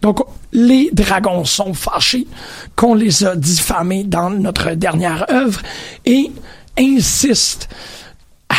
Donc, 0.00 0.20
les 0.52 0.90
dragons 0.92 1.44
sont 1.44 1.74
fâchés 1.74 2.26
qu'on 2.76 2.94
les 2.94 3.24
a 3.24 3.36
diffamés 3.36 4.04
dans 4.04 4.30
notre 4.30 4.74
dernière 4.74 5.30
œuvre 5.30 5.62
et 6.04 6.30
insistent 6.78 7.68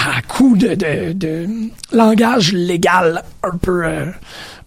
à 0.03 0.21
coup 0.21 0.55
de, 0.57 1.47
langage 1.91 2.53
légal 2.53 3.23
un 3.43 3.57
peu, 3.57 3.85
euh, 3.85 4.05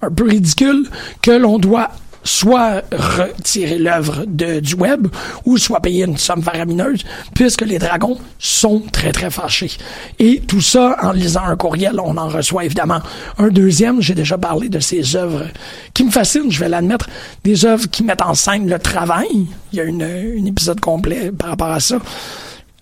un 0.02 0.10
peu 0.10 0.24
ridicule 0.24 0.88
que 1.22 1.30
l'on 1.30 1.58
doit 1.58 1.90
soit 2.26 2.82
retirer 2.92 3.78
l'œuvre 3.78 4.24
du 4.26 4.74
web 4.74 5.06
ou 5.44 5.58
soit 5.58 5.80
payer 5.80 6.04
une 6.04 6.16
somme 6.16 6.42
faramineuse 6.42 7.04
puisque 7.34 7.62
les 7.62 7.78
dragons 7.78 8.18
sont 8.38 8.82
très 8.92 9.12
très 9.12 9.30
fâchés. 9.30 9.70
Et 10.18 10.40
tout 10.40 10.60
ça 10.60 10.96
en 11.02 11.12
lisant 11.12 11.44
un 11.44 11.56
courriel, 11.56 12.00
on 12.00 12.16
en 12.16 12.28
reçoit 12.28 12.64
évidemment 12.64 13.00
un 13.38 13.48
deuxième. 13.48 14.02
J'ai 14.02 14.14
déjà 14.14 14.36
parlé 14.36 14.68
de 14.68 14.80
ces 14.80 15.14
œuvres 15.14 15.46
qui 15.94 16.02
me 16.02 16.10
fascinent, 16.10 16.50
je 16.50 16.58
vais 16.58 16.68
l'admettre, 16.68 17.08
des 17.44 17.64
œuvres 17.64 17.88
qui 17.88 18.02
mettent 18.02 18.22
en 18.22 18.34
scène 18.34 18.68
le 18.68 18.78
travail. 18.80 19.46
Il 19.72 19.78
y 19.78 19.80
a 19.80 19.84
une, 19.84 20.02
un 20.02 20.44
épisode 20.44 20.80
complet 20.80 21.30
par 21.30 21.50
rapport 21.50 21.70
à 21.70 21.80
ça 21.80 21.98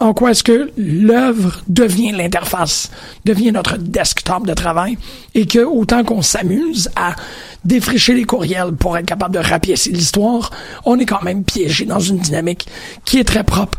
en 0.00 0.12
quoi 0.12 0.32
est-ce 0.32 0.42
que 0.42 0.70
l'œuvre 0.76 1.62
devient 1.68 2.12
l'interface, 2.12 2.90
devient 3.24 3.52
notre 3.52 3.76
desktop 3.78 4.46
de 4.46 4.52
travail, 4.52 4.98
et 5.34 5.46
que 5.46 5.60
autant 5.60 6.04
qu'on 6.04 6.22
s'amuse 6.22 6.90
à 6.96 7.14
défricher 7.64 8.14
les 8.14 8.24
courriels 8.24 8.72
pour 8.72 8.98
être 8.98 9.06
capable 9.06 9.34
de 9.34 9.40
rapiécer 9.40 9.90
l'histoire, 9.90 10.50
on 10.84 10.98
est 10.98 11.06
quand 11.06 11.22
même 11.22 11.44
piégé 11.44 11.84
dans 11.84 12.00
une 12.00 12.18
dynamique 12.18 12.66
qui 13.04 13.18
est 13.18 13.24
très 13.24 13.44
propre 13.44 13.78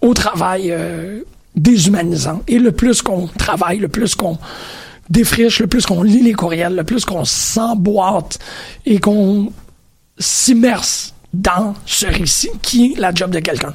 au 0.00 0.14
travail 0.14 0.70
euh, 0.70 1.20
déshumanisant. 1.56 2.42
Et 2.48 2.58
le 2.58 2.72
plus 2.72 3.02
qu'on 3.02 3.26
travaille, 3.26 3.78
le 3.78 3.88
plus 3.88 4.14
qu'on 4.14 4.38
défriche, 5.10 5.60
le 5.60 5.66
plus 5.66 5.84
qu'on 5.84 6.02
lit 6.02 6.22
les 6.22 6.32
courriels, 6.32 6.76
le 6.76 6.84
plus 6.84 7.04
qu'on 7.04 7.24
s'emboîte 7.24 8.38
et 8.84 8.98
qu'on 8.98 9.52
s'immerse 10.18 11.14
dans 11.42 11.74
ce 11.84 12.06
récit 12.06 12.50
qui 12.62 12.92
est 12.92 12.98
la 12.98 13.12
job 13.14 13.30
de 13.30 13.40
quelqu'un. 13.40 13.74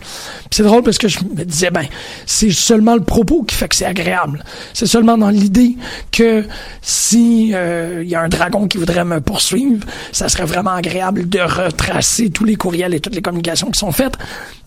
C'est 0.50 0.64
drôle 0.64 0.84
parce 0.84 0.98
que 0.98 1.08
je 1.08 1.20
me 1.20 1.44
disais, 1.44 1.72
ben, 1.72 1.86
c'est 2.26 2.52
seulement 2.52 2.96
le 2.96 3.02
propos 3.02 3.44
qui 3.44 3.56
fait 3.56 3.68
que 3.68 3.76
c'est 3.76 3.86
agréable. 3.86 4.44
C'est 4.74 4.86
seulement 4.86 5.18
dans 5.18 5.30
l'idée 5.30 5.78
que 6.12 6.46
si 6.82 7.52
euh, 7.54 8.02
il 8.04 8.10
y 8.10 8.16
a 8.16 8.22
un 8.22 8.30
dragon 8.30 8.68
qui 8.68 8.78
voudrait 8.78 9.06
me 9.06 9.22
poursuivre, 9.22 9.86
ça 10.12 10.30
serait 10.30 10.46
vraiment 10.46 10.72
agréable 10.72 11.30
de 11.30 11.40
retracer 11.40 12.30
tous 12.30 12.46
les 12.46 12.56
courriels 12.56 12.94
et 12.94 13.00
toutes 13.00 13.16
les 13.16 13.22
communications 13.22 13.70
qui 13.70 13.80
sont 13.80 13.92
faites, 13.92 14.18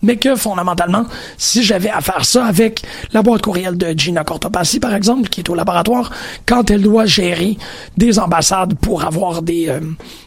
mais 0.01 0.17
que 0.17 0.35
fondamentalement, 0.35 1.05
si 1.37 1.63
j'avais 1.63 1.89
à 1.89 2.01
faire 2.01 2.25
ça 2.25 2.45
avec 2.45 2.83
la 3.11 3.21
boîte 3.21 3.41
courriel 3.41 3.77
de 3.77 3.93
Gina 3.97 4.23
Cortopassi, 4.23 4.79
par 4.79 4.93
exemple, 4.93 5.29
qui 5.29 5.41
est 5.41 5.49
au 5.49 5.55
laboratoire, 5.55 6.11
quand 6.45 6.71
elle 6.71 6.81
doit 6.81 7.05
gérer 7.05 7.57
des 7.97 8.19
ambassades 8.19 8.75
pour 8.75 9.03
avoir 9.03 9.41
des 9.41 9.69
euh, 9.69 9.79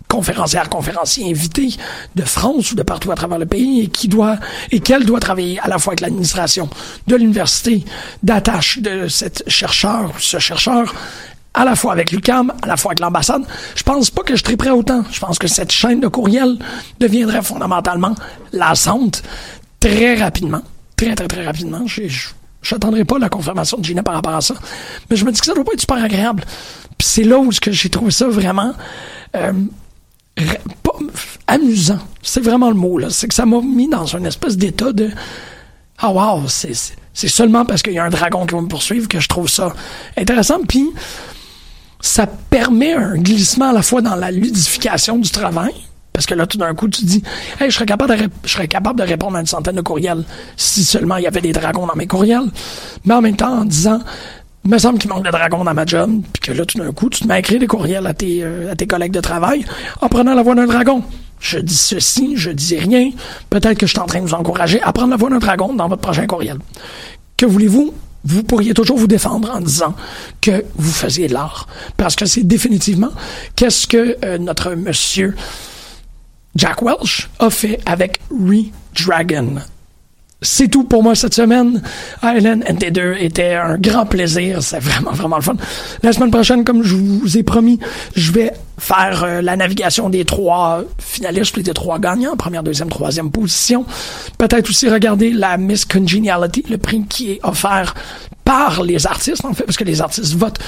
conférencières, 0.08 0.68
conférenciers 0.68 1.30
invités 1.30 1.76
de 2.16 2.22
France 2.22 2.72
ou 2.72 2.74
de 2.74 2.82
partout 2.82 3.12
à 3.12 3.14
travers 3.14 3.38
le 3.38 3.46
pays 3.46 3.82
et 3.82 3.88
qui 3.88 4.08
doit 4.08 4.38
et 4.70 4.80
qu'elle 4.80 5.04
doit 5.04 5.20
travailler 5.20 5.60
à 5.60 5.68
la 5.68 5.78
fois 5.78 5.92
avec 5.92 6.00
l'administration 6.00 6.68
de 7.06 7.16
l'université, 7.16 7.84
d'attache 8.22 8.78
de 8.78 9.08
cette 9.08 9.44
chercheur 9.48 10.12
ou 10.16 10.18
ce 10.18 10.38
chercheur, 10.38 10.94
à 11.54 11.64
la 11.64 11.74
fois 11.74 11.92
avec 11.92 12.12
l'UCAM, 12.12 12.52
à 12.62 12.66
la 12.66 12.76
fois 12.76 12.92
avec 12.92 13.00
l'ambassade. 13.00 13.42
Je 13.74 13.82
pense 13.82 14.10
pas 14.10 14.22
que 14.22 14.36
je 14.36 14.42
triperais 14.42 14.70
autant. 14.70 15.04
Je 15.10 15.20
pense 15.20 15.38
que 15.38 15.48
cette 15.48 15.72
chaîne 15.72 16.00
de 16.00 16.08
courriel 16.08 16.58
deviendrait 17.00 17.42
fondamentalement 17.42 18.14
lassante 18.52 19.22
très 19.80 20.14
rapidement. 20.14 20.62
Très, 20.96 21.14
très, 21.14 21.28
très 21.28 21.44
rapidement. 21.44 21.84
J'attendrai 22.62 23.04
pas 23.04 23.18
la 23.18 23.28
confirmation 23.28 23.78
de 23.78 23.84
Gina 23.84 24.02
par 24.02 24.14
rapport 24.14 24.34
à 24.34 24.40
ça. 24.40 24.54
Mais 25.10 25.16
je 25.16 25.24
me 25.24 25.32
dis 25.32 25.40
que 25.40 25.46
ça 25.46 25.54
doit 25.54 25.64
pas 25.64 25.72
être 25.72 25.80
super 25.80 26.02
agréable. 26.02 26.44
Puis 26.96 27.06
c'est 27.06 27.24
là 27.24 27.38
où 27.38 27.50
j'ai 27.52 27.88
trouvé 27.88 28.10
ça 28.10 28.26
vraiment 28.28 28.72
euh, 29.36 29.52
amusant. 31.46 31.98
C'est 32.22 32.42
vraiment 32.42 32.68
le 32.68 32.76
mot, 32.76 32.98
là. 32.98 33.08
C'est 33.10 33.28
que 33.28 33.34
ça 33.34 33.46
m'a 33.46 33.60
mis 33.60 33.88
dans 33.88 34.06
une 34.06 34.26
espèce 34.26 34.56
d'état 34.56 34.92
de 34.92 35.10
Ah 35.98 36.10
wow, 36.10 36.46
c'est, 36.48 36.74
seulement 37.14 37.64
parce 37.64 37.82
qu'il 37.82 37.94
y 37.94 37.98
a 37.98 38.04
un 38.04 38.10
dragon 38.10 38.46
qui 38.46 38.54
va 38.54 38.60
me 38.60 38.68
poursuivre 38.68 39.08
que 39.08 39.20
je 39.20 39.28
trouve 39.28 39.48
ça 39.48 39.72
intéressant. 40.16 40.60
Puis 40.68 40.88
ça 42.00 42.26
permet 42.26 42.92
un 42.92 43.16
glissement 43.16 43.70
à 43.70 43.72
la 43.72 43.82
fois 43.82 44.02
dans 44.02 44.14
la 44.14 44.30
ludification 44.30 45.18
du 45.18 45.30
travail, 45.30 45.74
parce 46.12 46.26
que 46.26 46.34
là, 46.34 46.46
tout 46.46 46.58
d'un 46.58 46.74
coup, 46.74 46.88
tu 46.88 47.04
dis, 47.04 47.22
hey, 47.60 47.70
je 47.70 47.74
serais 47.74 47.86
capable 47.86 48.16
de, 48.16 48.28
je 48.44 48.50
serais 48.50 48.68
capable 48.68 48.98
de 49.00 49.04
répondre 49.04 49.36
à 49.36 49.40
une 49.40 49.46
centaine 49.46 49.76
de 49.76 49.80
courriels 49.80 50.24
si 50.56 50.84
seulement 50.84 51.16
il 51.16 51.24
y 51.24 51.26
avait 51.26 51.40
des 51.40 51.52
dragons 51.52 51.86
dans 51.86 51.96
mes 51.96 52.06
courriels. 52.06 52.50
Mais 53.04 53.14
en 53.14 53.20
même 53.20 53.36
temps, 53.36 53.60
en 53.60 53.64
disant, 53.64 54.00
il 54.64 54.70
me 54.70 54.78
semble 54.78 54.98
qu'il 54.98 55.08
manque 55.10 55.24
de 55.24 55.30
dragons 55.30 55.64
dans 55.64 55.74
ma 55.74 55.86
job, 55.86 56.22
puis 56.32 56.40
que 56.40 56.52
là, 56.52 56.66
tout 56.66 56.78
d'un 56.78 56.92
coup, 56.92 57.08
tu 57.08 57.22
te 57.22 57.26
mets 57.26 57.34
à 57.34 57.40
des 57.40 57.66
courriels 57.66 58.06
à 58.06 58.14
tes, 58.14 58.42
euh, 58.42 58.72
à 58.72 58.76
tes 58.76 58.86
collègues 58.86 59.12
de 59.12 59.20
travail 59.20 59.64
en 60.00 60.08
prenant 60.08 60.34
la 60.34 60.42
voix 60.42 60.54
d'un 60.54 60.66
dragon. 60.66 61.02
Je 61.40 61.58
dis 61.58 61.76
ceci, 61.76 62.36
je 62.36 62.50
dis 62.50 62.76
rien. 62.76 63.10
Peut-être 63.48 63.78
que 63.78 63.86
je 63.86 63.92
suis 63.92 64.00
en 64.00 64.06
train 64.06 64.20
de 64.20 64.26
vous 64.26 64.34
encourager 64.34 64.82
à 64.82 64.92
prendre 64.92 65.10
la 65.10 65.16
voix 65.16 65.30
d'un 65.30 65.38
dragon 65.38 65.74
dans 65.74 65.88
votre 65.88 66.02
prochain 66.02 66.26
courriel. 66.26 66.58
Que 67.36 67.46
voulez-vous? 67.46 67.94
Vous 68.24 68.42
pourriez 68.42 68.74
toujours 68.74 68.98
vous 68.98 69.06
défendre 69.06 69.50
en 69.54 69.60
disant 69.60 69.94
que 70.40 70.64
vous 70.74 70.92
faisiez 70.92 71.28
de 71.28 71.34
l'art. 71.34 71.68
Parce 71.96 72.16
que 72.16 72.26
c'est 72.26 72.42
définitivement 72.42 73.10
qu'est-ce 73.54 73.86
que 73.86 74.16
euh, 74.24 74.38
notre 74.38 74.74
monsieur 74.74 75.36
Jack 76.56 76.82
Welch 76.82 77.30
a 77.38 77.50
fait 77.50 77.78
avec 77.86 78.20
Re-Dragon 78.30 79.60
c'est 80.40 80.68
tout 80.68 80.84
pour 80.84 81.02
moi 81.02 81.14
cette 81.14 81.34
semaine. 81.34 81.82
Island 82.22 82.62
NT2 82.64 83.16
était 83.20 83.54
un 83.54 83.76
grand 83.76 84.06
plaisir. 84.06 84.62
C'est 84.62 84.78
vraiment, 84.78 85.10
vraiment 85.10 85.36
le 85.36 85.42
fun. 85.42 85.56
La 86.02 86.12
semaine 86.12 86.30
prochaine, 86.30 86.64
comme 86.64 86.84
je 86.84 86.94
vous 86.94 87.36
ai 87.36 87.42
promis, 87.42 87.80
je 88.14 88.30
vais 88.30 88.52
faire 88.78 89.24
euh, 89.24 89.42
la 89.42 89.56
navigation 89.56 90.08
des 90.08 90.24
trois 90.24 90.84
finalistes, 90.98 91.58
des 91.58 91.74
trois 91.74 91.98
gagnants, 91.98 92.36
première, 92.36 92.62
deuxième, 92.62 92.88
troisième 92.88 93.32
position. 93.32 93.84
Peut-être 94.38 94.70
aussi 94.70 94.88
regarder 94.88 95.32
la 95.32 95.56
Miss 95.56 95.84
Congeniality, 95.84 96.64
le 96.70 96.78
prix 96.78 97.04
qui 97.08 97.32
est 97.32 97.40
offert 97.42 97.94
par 98.44 98.84
les 98.84 99.06
artistes, 99.06 99.44
en 99.44 99.52
fait, 99.52 99.64
parce 99.64 99.76
que 99.76 99.84
les 99.84 100.00
artistes 100.00 100.34
votent 100.34 100.60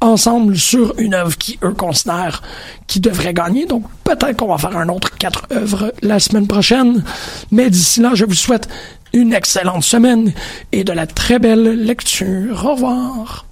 ensemble 0.00 0.56
sur 0.56 0.98
une 0.98 1.14
œuvre 1.14 1.36
qui, 1.36 1.58
eux, 1.62 1.74
considèrent 1.74 2.42
qui 2.86 3.00
devrait 3.00 3.34
gagner. 3.34 3.66
Donc, 3.66 3.84
peut-être 4.02 4.36
qu'on 4.38 4.48
va 4.48 4.58
faire 4.58 4.76
un 4.76 4.88
autre 4.88 5.16
quatre 5.18 5.46
œuvres 5.52 5.92
la 6.02 6.18
semaine 6.18 6.46
prochaine. 6.46 7.04
Mais 7.52 7.68
d'ici 7.68 8.00
là, 8.00 8.12
je 8.14 8.24
vous 8.24 8.34
souhaite 8.34 8.68
une 9.12 9.32
excellente 9.32 9.82
semaine 9.82 10.32
et 10.72 10.84
de 10.84 10.92
la 10.92 11.06
très 11.06 11.38
belle 11.38 11.84
lecture. 11.84 12.64
Au 12.64 12.74
revoir. 12.74 13.44